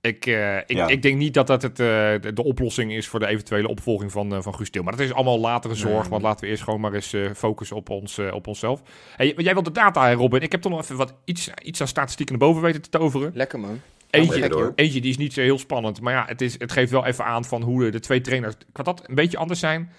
[0.00, 0.88] ik, uh, ik, ja.
[0.88, 4.12] ik, denk niet dat dat het, uh, de, de, oplossing is voor de eventuele opvolging
[4.12, 6.00] van, uh, van Guus Maar dat is allemaal latere zorg.
[6.00, 6.10] Nee.
[6.10, 8.82] Want laten we eerst gewoon maar eens focussen op, ons, op onszelf.
[9.16, 10.40] Hey, jij wilt de data, Robin.
[10.40, 13.30] Ik heb toch nog even wat, iets, iets aan statistieken naar boven weten te toveren.
[13.34, 13.80] Lekker man.
[14.10, 16.00] Eentje, eentje die is niet zo heel spannend.
[16.00, 18.54] Maar ja, het, is, het geeft wel even aan van hoe de, de twee trainers...
[18.72, 19.90] Kan dat een beetje anders zijn?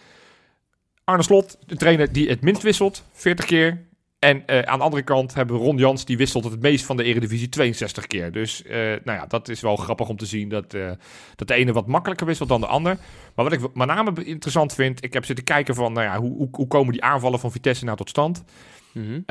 [1.05, 3.85] Arne Slot, de trainer die het minst wisselt, 40 keer.
[4.19, 6.97] En uh, aan de andere kant hebben we Ron Jans, die wisselt het meest van
[6.97, 8.31] de Eredivisie 62 keer.
[8.31, 10.91] Dus uh, nou ja, dat is wel grappig om te zien dat, uh,
[11.35, 12.97] dat de ene wat makkelijker wisselt dan de ander.
[13.35, 16.35] Maar wat ik met name interessant vind, ik heb zitten kijken van, nou ja, hoe,
[16.37, 18.43] hoe, hoe komen die aanvallen van Vitesse nou tot stand?
[18.91, 19.23] Mm -hmm.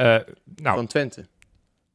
[0.57, 1.27] nou, van Twente.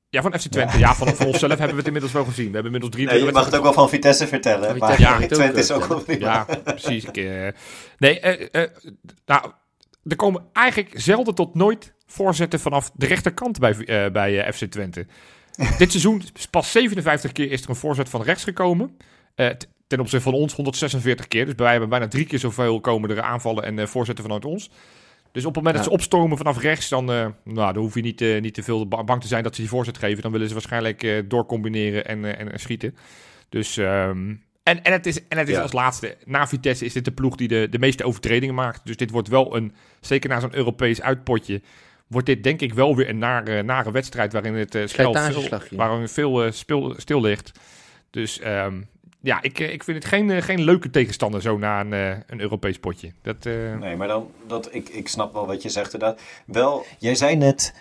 [0.10, 0.78] Ja, van FC Twente.
[0.78, 2.48] Ja, ja van, van onszelf hebben we het inmiddels wel gezien.
[2.48, 3.08] We hebben inmiddels drie...
[3.08, 4.66] Nee, je mag het ook wel van Vitesse vertellen.
[4.66, 7.06] Van Vitesse, maar ja, Twente is ook wel Ja, precies.
[7.06, 7.16] Ik,
[7.98, 8.20] nee,
[9.26, 9.52] nou
[10.10, 14.66] er komen eigenlijk zelden tot nooit voorzetten vanaf de rechterkant bij, uh, bij uh, FC
[14.66, 15.06] Twente.
[15.78, 18.98] Dit seizoen pas 57 keer is er een voorzet van rechts gekomen.
[19.36, 19.50] Uh,
[19.88, 21.46] ten opzichte van ons 146 keer.
[21.46, 24.70] Dus wij hebben bijna drie keer zoveel komen er aanvallen en voorzetten vanuit ons.
[25.32, 25.82] Dus op het moment ja.
[25.82, 29.22] dat ze opstormen vanaf rechts, dan, nou, dan hoef je niet, niet te veel bang
[29.22, 30.22] te zijn dat ze die voorzet geven.
[30.22, 32.96] Dan willen ze waarschijnlijk doorcombineren en, en, en, schieten.
[33.50, 35.62] Dus um, en, en het is, en het is ja.
[35.62, 38.82] als laatste, na Vitesse is dit de ploeg die de, de meeste overtredingen maakt.
[38.84, 41.62] Dus dit wordt wel een, zeker na zo'n Europees uitpotje,
[42.08, 45.60] wordt dit denk ik wel weer een nare, nare wedstrijd waarin het uh, spel veel,
[45.72, 47.52] waarin veel uh, speel, stil ligt.
[48.10, 48.88] Dus um,
[49.22, 51.92] ja, ik, ik vind het geen, uh, geen leuke tegenstander zo na een,
[52.28, 53.12] een Europees potje.
[53.22, 53.44] Dat,
[53.80, 56.22] Nee, maar dan, dat, ik, ik snap wel wat je zegt inderdaad.
[56.46, 57.74] Wel, jij zei net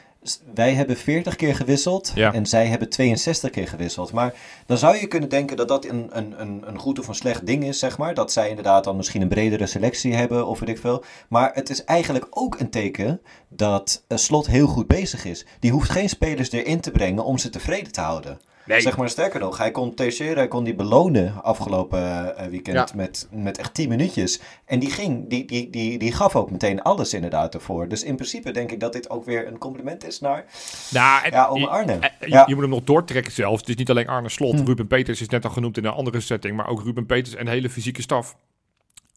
[0.55, 2.33] wij hebben 40 keer gewisseld ja.
[2.33, 4.13] en zij hebben 62 keer gewisseld.
[4.13, 4.35] Maar
[4.67, 7.47] dan zou je kunnen denken dat dat een, een, een, een goed of een slecht
[7.47, 8.15] ding is, zeg maar.
[8.15, 11.05] Dat zij inderdaad dan misschien een bredere selectie hebben of weet ik veel.
[11.29, 15.47] Maar het is eigenlijk ook een teken dat Slot heel goed bezig is.
[15.61, 18.41] Die hoeft geen spelers erin te brengen om ze tevreden te houden.
[18.69, 18.81] Nee.
[18.81, 22.97] Zeg maar sterker nog, hij kon Teixeira hij kon die belonen afgelopen uh, weekend ja.
[22.97, 24.41] met, met echt 10 minuutjes.
[24.65, 27.89] En die ging, die, die, die, die gaf ook meteen alles inderdaad ervoor.
[27.89, 30.45] Dus in principe denk ik dat dit ook weer een compliment is naar
[30.91, 31.99] nou, en, ja, om Arne.
[32.21, 32.45] Je, ja.
[32.47, 33.61] je, moet hem nog doortrekken zelfs.
[33.61, 34.61] Het is niet alleen Arne Slot.
[34.61, 34.67] Hm.
[34.67, 36.57] Ruben Peters is net al genoemd in een andere setting.
[36.57, 38.37] Maar ook Ruben Peters en de hele fysieke staf.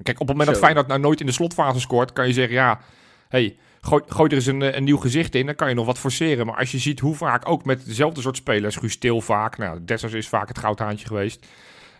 [0.03, 0.51] Kijk, op het moment Zo.
[0.53, 2.79] dat Feyenoord nou nooit in de slotfase scoort, kan je zeggen ja,
[3.29, 5.99] hey, gooi, gooi er eens een, een, nieuw gezicht in, dan kan je nog wat
[5.99, 6.45] forceren.
[6.45, 10.13] Maar als je ziet hoe vaak ook met dezelfde soort spelers, Guus vaak, nou, Dessers
[10.13, 11.45] is vaak het goudhaantje geweest.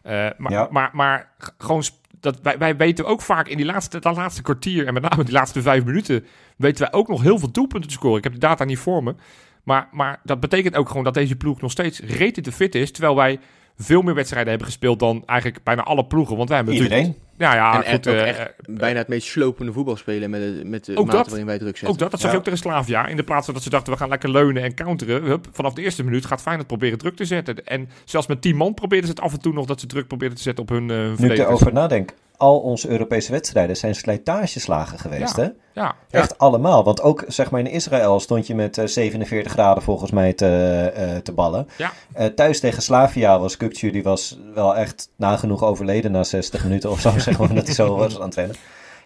[0.06, 0.68] Uh, maar, ja.
[0.72, 1.84] maar, maar gewoon
[2.20, 5.24] dat wij, wij weten ook vaak in die laatste, dat laatste kwartier en met name
[5.24, 6.26] die laatste vijf minuten
[6.58, 8.18] weten wij ook nog heel veel doelpunten te scoren.
[8.18, 9.16] Ik heb de data niet voor me.
[9.64, 12.92] Maar, maar dat betekent ook gewoon dat deze ploeg nog steeds rete te fit is.
[12.92, 13.40] Terwijl wij
[13.82, 16.36] veel meer wedstrijden hebben gespeeld dan eigenlijk bijna alle ploegen.
[16.38, 16.98] Want wij hebben Iedereen.
[16.98, 18.08] natuurlijk ja, en goed.
[18.08, 21.18] eh, echt eh, bijna het meest slopende voetbal spelen met de, met de Ook mate
[21.18, 21.28] dat.
[21.28, 21.90] waarin wij druk zetten.
[21.90, 22.34] ook dat, dat zag Ja.
[22.36, 23.08] je ook tegen Slavia.
[23.08, 25.24] In de plaats van dat ze dachten, we gaan lekker leunen en counteren.
[25.24, 27.66] Hup, vanaf de eerste minuut gaat Feyenoord proberen druk te zetten.
[27.66, 30.08] En zelfs met 10 man probeerden ze het af en toe nog dat ze druk
[30.08, 33.96] probeerden te zetten op hun eh Nu ik erover nadenk, al onze Europese wedstrijden zijn
[33.96, 35.44] slijtageslagen geweest, Ja.
[35.44, 35.50] hè?
[35.74, 36.84] Ja, Echt allemaal.
[36.84, 40.48] Want ook zeg maar in Israël stond je met eh, 47 graden volgens mij te,
[40.96, 41.68] eh, te ballen.
[41.78, 41.92] Ja.
[42.14, 46.90] Eh, thuis tegen Slavia was Kukcu, die was wel echt nagenoeg overleden na 60 minuten
[46.92, 47.20] of zo.
[47.20, 48.56] zeg maar, dat hij zo was aan het trainen.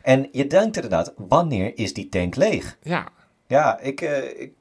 [0.02, 2.78] En je denkt inderdaad, wanneer is die tank leeg?
[2.84, 3.08] ja.
[3.48, 4.52] Ja, ik, eh, ik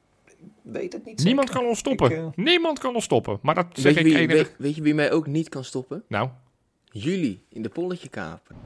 [0.63, 1.61] weet het niet niemand zeker.
[1.61, 2.11] kan ons stoppen.
[2.11, 3.39] Ik, eh, Niemand kan ons stoppen.
[3.43, 4.35] Maar dat zeg Weet ik wie, enige...
[4.35, 6.03] weet, weet je wie mij ook niet kan stoppen?
[6.09, 6.29] Nou,
[6.97, 8.57] Jullie in de polletje kapen.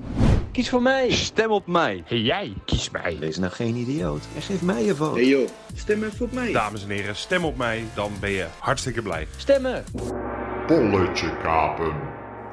[0.52, 1.10] Kies voor mij.
[1.10, 2.02] Stem op mij.
[2.06, 3.16] hey, jij, kies mij.
[3.18, 5.18] Wees nou geen idioot en geef mij je vote.
[5.18, 6.52] Hey joh, stem even op mij.
[6.52, 9.26] Dames en heren, stem op mij, dan ben je hartstikke blij.
[9.36, 9.84] Stemmen.
[10.66, 11.92] Polletje kapen.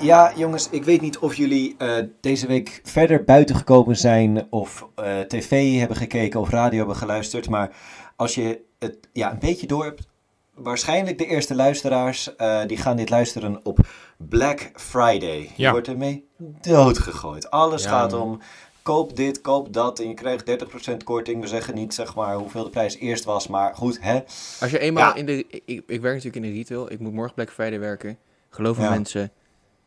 [0.02, 4.88] Ja, jongens, ik weet niet of jullie eh, deze week verder buiten gekomen zijn of
[4.96, 7.50] eh, tv hebben gekeken of radio hebben geluisterd.
[7.50, 7.76] Maar
[8.16, 10.08] als je het ja, een beetje door hebt,
[10.56, 13.80] waarschijnlijk de eerste luisteraars, eh, die gaan dit luisteren op
[14.18, 15.40] Black Friday.
[15.40, 15.72] Je Ja.
[15.72, 16.28] wordt ermee
[16.62, 17.50] doodgegooid.
[17.52, 18.40] Alles Ja, gaat om
[18.82, 21.42] koop dit, koop dat en je krijgt 30% korting.
[21.42, 24.20] We zeggen niet zeg maar hoeveel de prijs eerst was, maar goed hè.
[24.60, 25.16] Als je eenmaal Ja.
[25.16, 25.46] in de...
[25.66, 26.92] Ik, ik werk natuurlijk in de retail.
[26.92, 28.18] Ik moet morgen Black Friday werken.
[28.50, 28.90] Geloof me Ja.
[28.90, 29.32] mensen,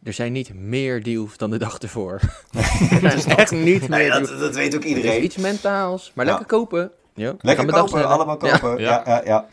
[0.02, 2.20] er zijn niet meer deals dan de dag ervoor.
[3.02, 4.28] er zijn echt niet meer deals.
[4.30, 5.24] dat, dat weet ook Er is iedereen.
[5.24, 6.30] iets mentaals, maar Ja.
[6.30, 6.90] lekker kopen.
[7.14, 8.58] Ja, Lekker kopen, allemaal Ja.
[8.58, 8.80] kopen.
[8.82, 9.02] Ja.
[9.06, 9.46] Ja, ja, ja.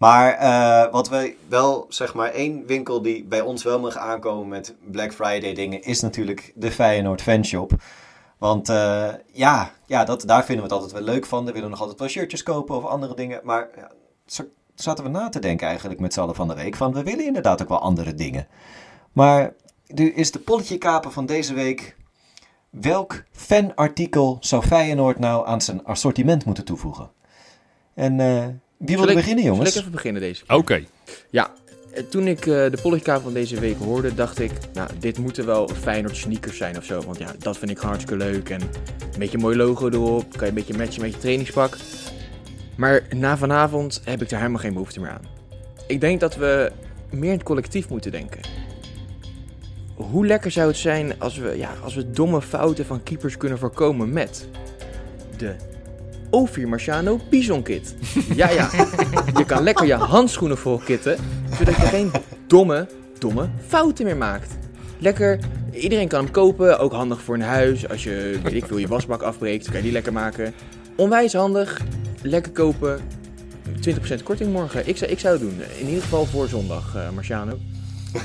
[0.00, 4.48] Maar eh, wat we wel, zeg maar, één winkel die bij ons wel mag aankomen
[4.48, 7.72] met Black Friday dingen, is natuurlijk de Feyenoord Fanshop.
[8.38, 11.44] Want eh, ja, ja dat, daar vinden we het altijd wel leuk van.
[11.44, 13.40] We willen nog altijd wel shirtjes kopen of andere dingen.
[13.44, 13.90] Maar ja,
[14.74, 16.76] zaten we na te denken eigenlijk met z'n allen van de week.
[16.76, 18.46] Van we willen inderdaad ook wel andere dingen.
[19.12, 19.54] Maar
[19.86, 21.96] nu is de polletje kapen van deze week.
[22.70, 27.10] Welk fanartikel zou Feyenoord nou aan zijn assortiment moeten toevoegen?
[27.94, 28.46] En eh,
[28.86, 29.74] wie wil Zal er ik- beginnen, Zal jongens?
[29.74, 30.56] ik even beginnen deze keer?
[30.56, 30.84] Oké.
[31.30, 31.50] Ja,
[31.92, 35.46] eh, toen ik eh, de polletje van deze week hoorde, dacht ik, nou, dit moeten
[35.46, 37.02] wel Feyenoord sneakers zijn of zo.
[37.02, 38.48] Want ja, dat vind ik gewoon hartstikke leuk.
[38.50, 41.76] En een beetje een mooi logo erop, kan je een beetje matchen met je trainingspak.
[42.76, 45.24] Maar na vanavond heb ik daar helemaal geen behoefte meer aan.
[45.86, 46.72] Ik denk dat we
[47.10, 48.40] meer in het collectief moeten denken.
[49.94, 53.58] Hoe lekker zou het zijn als we, ja, als we domme fouten van keepers kunnen
[53.58, 54.48] voorkomen met
[55.36, 55.54] de
[56.30, 57.94] Ophir Marciano Bison Kit.
[58.34, 58.68] Ja, ja.
[59.36, 61.16] Je kan lekker je handschoenen vol kitten,
[61.58, 62.10] zodat je geen
[62.46, 64.58] domme, domme fouten meer maakt.
[64.98, 65.38] Lekker,
[65.72, 67.88] iedereen kan hem kopen, ook handig voor een huis.
[67.88, 70.54] Als je, weet ik veel, je wasbak afbreekt, kan je die lekker maken.
[70.96, 71.80] Onwijs handig,
[72.22, 73.00] lekker kopen.
[74.18, 74.88] 20% korting morgen.
[74.88, 75.60] Ik zou, ik zou het doen.
[75.78, 77.58] In ieder geval voor zondag, eh Marciano.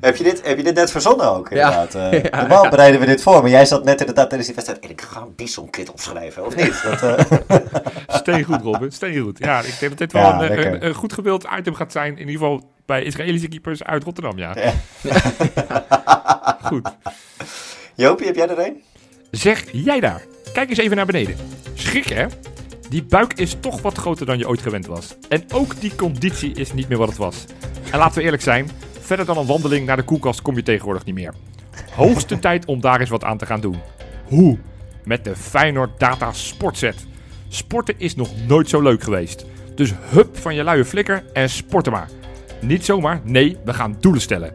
[0.00, 1.70] heb, je dit, heb je dit net verzonnen ook, Ja.
[1.86, 1.94] inderdaad?
[2.34, 4.84] Eh, normaal bereiden we dit voor, maar jij zat net inderdaad tijdens die wedstrijd.
[4.84, 6.82] En ik ga een Bison Kit opschrijven, of niet?
[6.82, 7.56] Dat, eh,
[8.20, 8.92] Steengoed, Robin.
[8.92, 9.38] Steengoed.
[9.38, 12.12] Ja, ik denk dat dit wel Ja, een, een, een goed gewild item gaat zijn.
[12.12, 14.54] In ieder geval bij Israëlische keepers uit Rotterdam, ja.
[14.54, 14.72] Ja.
[16.62, 16.90] Goed.
[17.94, 18.82] Jopie, heb jij er een?
[19.30, 20.22] Zeg jij daar.
[20.52, 21.36] Kijk eens even naar beneden.
[21.74, 22.26] Schrik hè?
[22.88, 25.16] Die buik is toch wat groter dan je ooit gewend was.
[25.28, 27.44] En ook die conditie is niet meer wat het was.
[27.90, 28.70] En laten we eerlijk zijn,
[29.00, 31.34] verder dan een wandeling naar de koelkast kom je tegenwoordig niet meer.
[31.90, 33.76] Hoogste tijd om daar eens wat aan te gaan doen.
[34.24, 34.58] Hoe?
[35.04, 37.06] Met de Feyenoord Data Sportset.
[37.48, 39.44] Sporten is nog nooit zo leuk geweest.
[39.74, 42.08] Dus hup van je luie flikker en sporten maar.
[42.60, 44.54] Niet zomaar, nee, we gaan doelen stellen.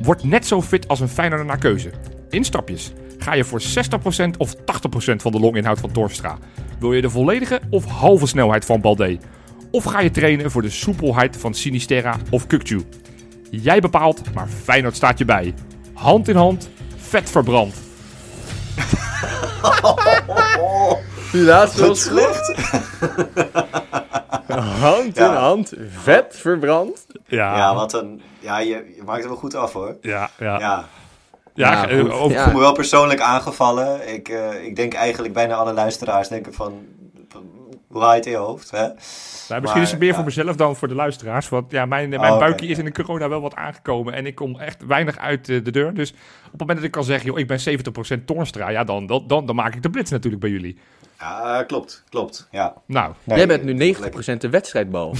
[0.00, 1.90] Word net zo fit als een Feyenoorder naar keuze.
[2.30, 2.92] In stapjes.
[3.18, 4.60] Ga je voor 60% of 80%
[5.16, 6.38] van de longinhoud van Torstra?
[6.82, 9.18] Wil je de volledige of halve snelheid van Balde?
[9.70, 12.82] Of ga je trainen voor de soepelheid van Sinisterra of Kukcu?
[13.50, 15.54] Jij bepaalt, maar Feyenoord staat je bij.
[15.94, 17.74] Hand in hand, vet verbrand.
[21.32, 22.54] Die laatste Wat slecht.
[24.80, 25.34] hand in Ja.
[25.34, 27.06] hand, vet verbrand.
[27.26, 28.22] Ja, Ja, wat een...
[28.40, 29.96] Ja, je, je maakt het wel goed af, hoor.
[30.00, 30.58] ja, ja.
[30.58, 30.88] ja.
[31.54, 32.44] Ja, Ja, eh, over- ik Ja.
[32.44, 34.14] voel me wel persoonlijk aangevallen.
[34.14, 36.72] Ik, eh, ik denk eigenlijk bijna alle luisteraars denken van...
[37.88, 38.78] Hoe haal je het in je hoofd, hè?
[38.78, 40.14] Nou, misschien Maar, is het meer ja.
[40.14, 41.48] voor mezelf dan voor de luisteraars.
[41.48, 42.78] Want ja, mijn, mijn Oh, oké, buikje is ja.
[42.78, 44.12] in de corona wel wat aangekomen.
[44.14, 45.94] En ik kom echt weinig uit eh, de deur.
[45.94, 46.10] Dus
[46.44, 48.68] op het moment dat ik kan zeggen, joh, ik ben 70% Toornstra.
[48.68, 50.78] Ja, dan, dan, dan, dan maak ik de blitz natuurlijk bij jullie.
[51.18, 52.74] Ja, klopt, klopt, ja.
[52.86, 54.34] Nou, Nee, Jij bent nu lekker.
[54.34, 55.14] 90% de wedstrijdbal.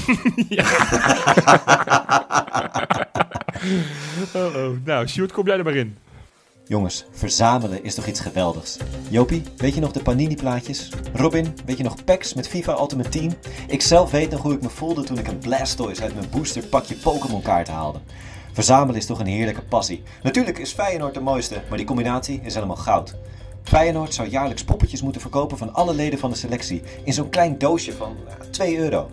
[4.34, 4.76] oh, oh.
[4.84, 5.96] nou Sjoerd, kom jij er maar in.
[6.72, 8.76] Jongens, verzamelen is toch iets geweldigs.
[9.08, 10.90] Jopie, weet je nog de Panini-plaatjes?
[11.12, 13.32] Robin, weet je nog packs met FIFA Ultimate Team?
[13.68, 16.66] Ik zelf weet nog hoe ik me voelde toen ik een Blastoise uit mijn booster
[16.66, 17.98] pakje Pokémon kaarten haalde.
[18.52, 20.02] Verzamelen is toch een heerlijke passie.
[20.22, 23.14] Natuurlijk is Feyenoord de mooiste, maar die combinatie is helemaal goud.
[23.62, 27.58] Feyenoord zou jaarlijks poppetjes moeten verkopen van alle leden van de selectie in zo'n klein
[27.58, 29.10] doosje van eh, 2 euro.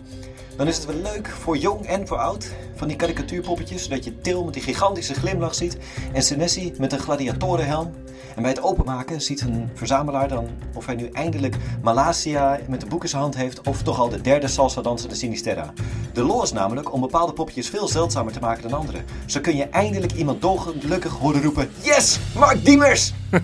[0.60, 4.20] Dan is het wel leuk voor jong en voor oud, van die karikatuurpoppetjes, zodat je
[4.20, 5.76] Til met die gigantische glimlach ziet
[6.12, 7.94] en Senesi met een gladiatorenhelm.
[8.36, 12.88] En bij het openmaken ziet een verzamelaar dan of hij nu eindelijk Malasia met een
[12.88, 15.72] boek in zijn hand heeft of toch al de derde salsa dansende Sinisterra.
[16.12, 18.98] De lol is namelijk om bepaalde poppetjes veel zeldzamer te maken dan andere.
[19.26, 23.12] Zo kun je eindelijk iemand dolgelukkig horen roepen, yes, Mark Diemers!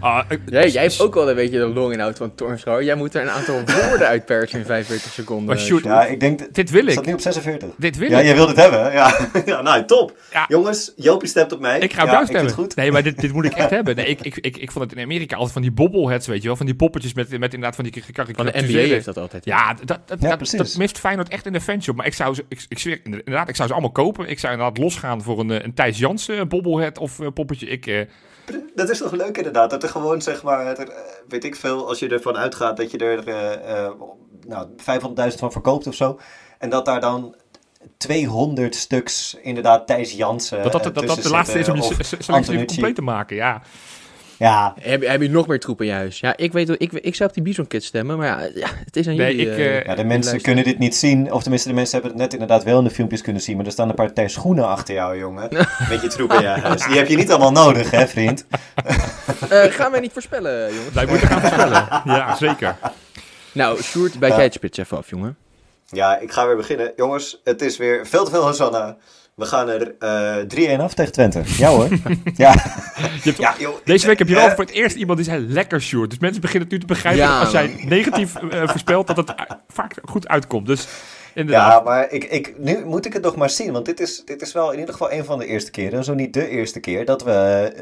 [0.00, 2.84] Ah, ik- Ja, jij hebt ook wel een beetje de longinhoud van Toornschoor.
[2.84, 5.46] Jij moet er een aantal woorden uitpersen in 45 seconden.
[5.46, 7.06] Maar Sjoerd, Ja, ik denk, dit wil staat ik.
[7.06, 7.68] nu op 46.
[7.76, 8.24] Dit wil Ja, ik.
[8.24, 8.92] jij wilt het hebben, hè?
[8.92, 9.16] ja.
[9.46, 9.60] ja.
[9.62, 10.16] Nou, top.
[10.32, 10.44] Ja.
[10.48, 11.78] Jongens, Jopie stemt op mij.
[11.78, 12.46] Ik ga op ja, jou ik vind stemmen.
[12.46, 12.76] het goed.
[12.76, 13.96] Nee, maar dit, dit moet ik echt hebben.
[13.96, 16.46] Nee, ik, ik, ik, ik vond het in Amerika altijd van die bobbleheads, weet je
[16.46, 16.56] wel.
[16.56, 19.44] Van die poppetjes met, met inderdaad van die Van de NBA heeft dat altijd.
[19.44, 20.58] Ja, dat, dat, Ja, dat, precies.
[20.58, 21.96] dat mist Feyenoord echt in de fanshop.
[21.96, 24.28] Maar ik zou ze, ik, ik zweer, inderdaad, ik zou ze allemaal kopen.
[24.28, 27.66] Ik zou inderdaad losgaan voor een, eh, een Thijs Jansen bobblehead of eh, poppetje.
[27.66, 28.00] Ik, eh,
[28.74, 30.92] Dat is toch leuk inderdaad, dat er gewoon zeg maar, er,
[31.28, 33.92] weet ik veel, als je ervan uitgaat dat je er eh, eh,
[34.46, 36.18] nou, 500.000 van verkoopt of zo.
[36.58, 37.36] En dat daar dan
[37.96, 41.76] 200 stuks inderdaad Thijs Jansen dat, dat, eh, dat, dat tussen de laatste is om
[41.76, 43.62] je selectie compleet te maken, ja.
[44.38, 46.20] Ja, Heb, heb je nog meer troep in je huis?
[46.20, 48.96] Ja, ik weet ik, ik zou op die Bison Kids stemmen, maar ja, ja het
[48.96, 49.52] is aan Nee, jullie.
[49.52, 52.10] ik, eh, eh, ja, de mensen kunnen dit niet zien, of tenminste de mensen hebben
[52.10, 54.32] het net inderdaad wel in de filmpjes kunnen zien, maar er staan een paar Thijs
[54.32, 55.48] schoenen achter jou, jongen.
[55.90, 56.84] Met je troep in je huis.
[56.86, 58.44] Die heb je niet allemaal nodig, hè vriend?
[59.48, 60.94] Eh, gaan wij niet voorspellen, jongens?
[60.94, 61.88] Wij moeten gaan voorspellen.
[62.04, 62.76] Ja, zeker.
[63.52, 64.34] Nou, Sjoerd, bij Ja.
[64.34, 65.36] jij het spits even af, jongen.
[65.92, 66.92] Ja, ik ga weer beginnen.
[66.96, 68.96] Jongens, het is weer veel te veel Hosanna.
[69.34, 71.42] We gaan er eh 3-1 af tegen Twente.
[71.56, 71.88] Ja hoor.
[72.36, 72.54] ja.
[73.22, 73.74] hebt- ja joh.
[73.84, 76.10] Deze week heb je wel Eh, voor het eerst iemand die zei lekker short.
[76.10, 79.16] Dus mensen beginnen het nu te begrijpen Ja, dat als jij negatief eh, voorspelt, dat
[79.16, 79.34] het
[79.68, 80.66] vaak goed uitkomt.
[80.66, 80.86] Dus
[81.34, 81.72] inderdaad.
[81.72, 83.72] Ja, maar ik, ik, nu moet ik het nog maar zien.
[83.72, 86.14] Want dit is, dit is wel in ieder geval een van de eerste keren, zo
[86.14, 87.72] niet de eerste keer, dat we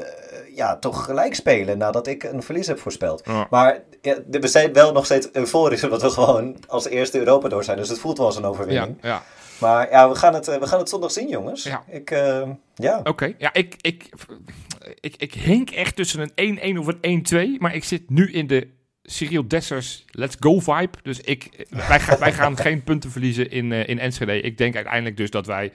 [0.60, 3.22] ja, toch gelijk spelen nadat ik een verlies heb voorspeld.
[3.24, 3.46] Ja.
[3.50, 7.64] Maar ja, we zijn wel nog steeds euforisch, omdat we gewoon als eerste Europa door
[7.64, 7.76] zijn.
[7.76, 8.96] Dus het voelt wel als een overwinning.
[9.02, 9.22] ja.
[9.58, 11.62] Maar ja, we gaan, het, eh, we gaan het zondag zien, jongens.
[11.62, 11.84] Ja.
[11.88, 13.00] Ik, eh, ja.
[13.04, 14.08] Oké, ja, ik, ik,
[15.00, 17.60] ik, ik hink echt tussen een 1-1 of een 1-2.
[17.60, 18.68] Maar ik zit nu in de
[19.02, 20.98] Cyril Dessers let's go vibe.
[21.02, 24.40] Dus ik, wij, gaan, wij gaan geen punten verliezen in, eh, in Enschede.
[24.40, 25.72] Ik denk uiteindelijk dus dat wij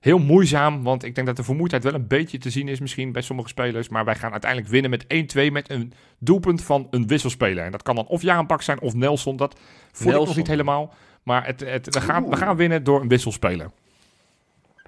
[0.00, 0.82] heel moeizaam...
[0.82, 3.48] want ik denk dat de vermoeidheid wel een beetje te zien is misschien bij sommige
[3.48, 3.88] spelers...
[3.88, 5.04] maar wij gaan uiteindelijk winnen met
[5.48, 7.64] 1-2 met een doelpunt van een wisselspeler.
[7.64, 9.36] En dat kan dan of Jaan Bak zijn of Nelson.
[9.36, 9.54] Dat
[9.92, 10.36] voel ik nog Nelson.
[10.36, 10.94] niet helemaal.
[11.22, 13.70] Maar het, het, we, gaan, we gaan winnen door een wisselspeler.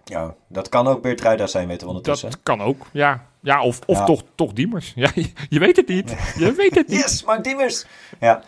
[0.05, 2.31] ja, dat kan ook Beertruida zijn, weten we ondertussen.
[2.31, 3.27] Dat kan ook, ja.
[3.41, 4.05] Ja, of, of Ja.
[4.05, 4.93] Toch, toch Diemers.
[4.97, 6.35] Ja, je, je weet het niet.
[6.39, 7.01] Je weet het niet.
[7.03, 7.87] Yes, Mark Diemers!
[8.21, 8.43] Ja,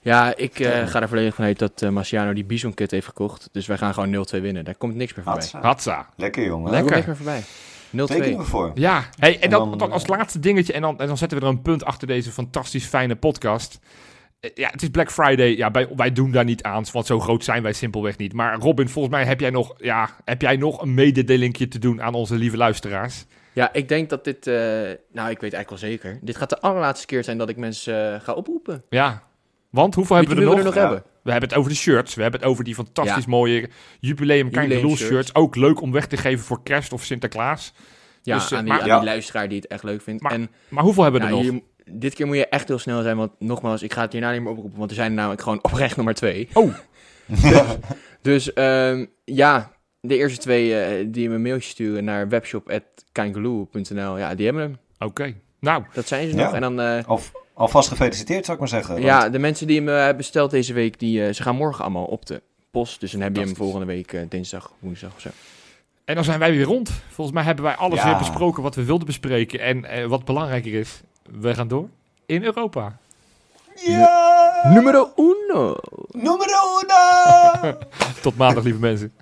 [0.00, 3.48] Ja, ik eh, ga er volledig vanuit dat eh Marciano die Bison Kit heeft gekocht.
[3.52, 4.64] Dus wij gaan gewoon 0-2 winnen.
[4.64, 5.42] Daar komt niks meer voorbij.
[5.42, 5.60] Hatsa.
[5.60, 6.08] Hatsa.
[6.16, 6.72] lekker jongen.
[6.72, 7.08] Daar komt Lekker.
[7.08, 7.42] niks meer voorbij.
[7.90, 8.18] 0-2.
[8.20, 8.70] Tekenen we voor.
[8.74, 10.72] Ja, hey, en En dan, dan, dan als eh, laatste dingetje.
[10.72, 13.78] En dan, en dan zetten we er een punt achter deze fantastisch fijne podcast.
[14.54, 15.56] Ja, het is Black Friday.
[15.56, 18.32] Ja, wij, wij doen daar niet aan, want zo groot zijn wij simpelweg niet.
[18.32, 22.02] Maar Robin, volgens mij heb jij nog, ja, heb jij nog een mededelingje te doen
[22.02, 23.24] aan onze lieve luisteraars.
[23.52, 24.46] Ja, ik denk dat dit...
[24.46, 24.54] eh,
[25.12, 26.18] nou, ik weet eigenlijk wel zeker.
[26.22, 28.82] Dit gaat de allerlaatste keer zijn dat ik mensen eh, ga oproepen.
[28.88, 29.22] Ja,
[29.70, 30.58] want hoeveel hebben we er we nog?
[30.60, 30.80] er nog Ja.
[30.80, 31.02] hebben?
[31.22, 32.14] We hebben het over de shirts.
[32.14, 33.30] We hebben het over die fantastisch Ja.
[33.30, 33.68] mooie
[34.00, 35.02] jubileum Jubileum shirts.
[35.04, 35.34] shirts.
[35.34, 37.72] Ook leuk om weg te geven voor kerst of Sinterklaas.
[38.22, 38.96] Ja, Dus, eh, aan, die, maar- aan Ja.
[38.96, 40.22] die luisteraar die het echt leuk vindt.
[40.22, 41.62] Maar- en Maar hoeveel hebben we nou, er nog?
[41.84, 44.32] hier- dit keer moet je echt heel snel zijn, want nogmaals, ik ga het hierna
[44.32, 46.48] niet meer oproepen, want er zijn er namelijk gewoon oprecht nog maar twee.
[46.52, 46.74] Oh.
[48.22, 54.34] Dus ehm, ja, de eerste twee eh, die me een mailtje sturen naar webshop.kangaloo.nl, ja,
[54.34, 54.76] die hebben hem.
[54.98, 55.34] Oké.
[55.60, 56.44] Nou, Dat zijn ze Ja.
[56.44, 56.54] nog.
[56.54, 58.92] En dan, eh, Of, alvast gefeliciteerd, zou ik maar zeggen.
[58.94, 61.56] want- ja, de mensen die hem eh, hebben besteld deze week, die, eh, ze gaan
[61.56, 63.00] morgen allemaal op de post.
[63.00, 65.28] Dus dan heb je hem volgende week eh, dinsdag, woensdag of zo.
[66.04, 66.90] En dan zijn wij weer rond.
[67.08, 68.04] Volgens mij hebben wij alles Ja.
[68.08, 69.60] weer besproken wat we wilden bespreken.
[69.60, 71.00] En eh, wat belangrijker is,
[71.40, 71.88] we gaan door
[72.26, 72.96] in Europa.
[73.86, 74.60] Ja!
[74.74, 75.76] Numero uno!
[76.10, 77.76] Numero uno!
[78.22, 79.12] Tot maandag, lieve mensen.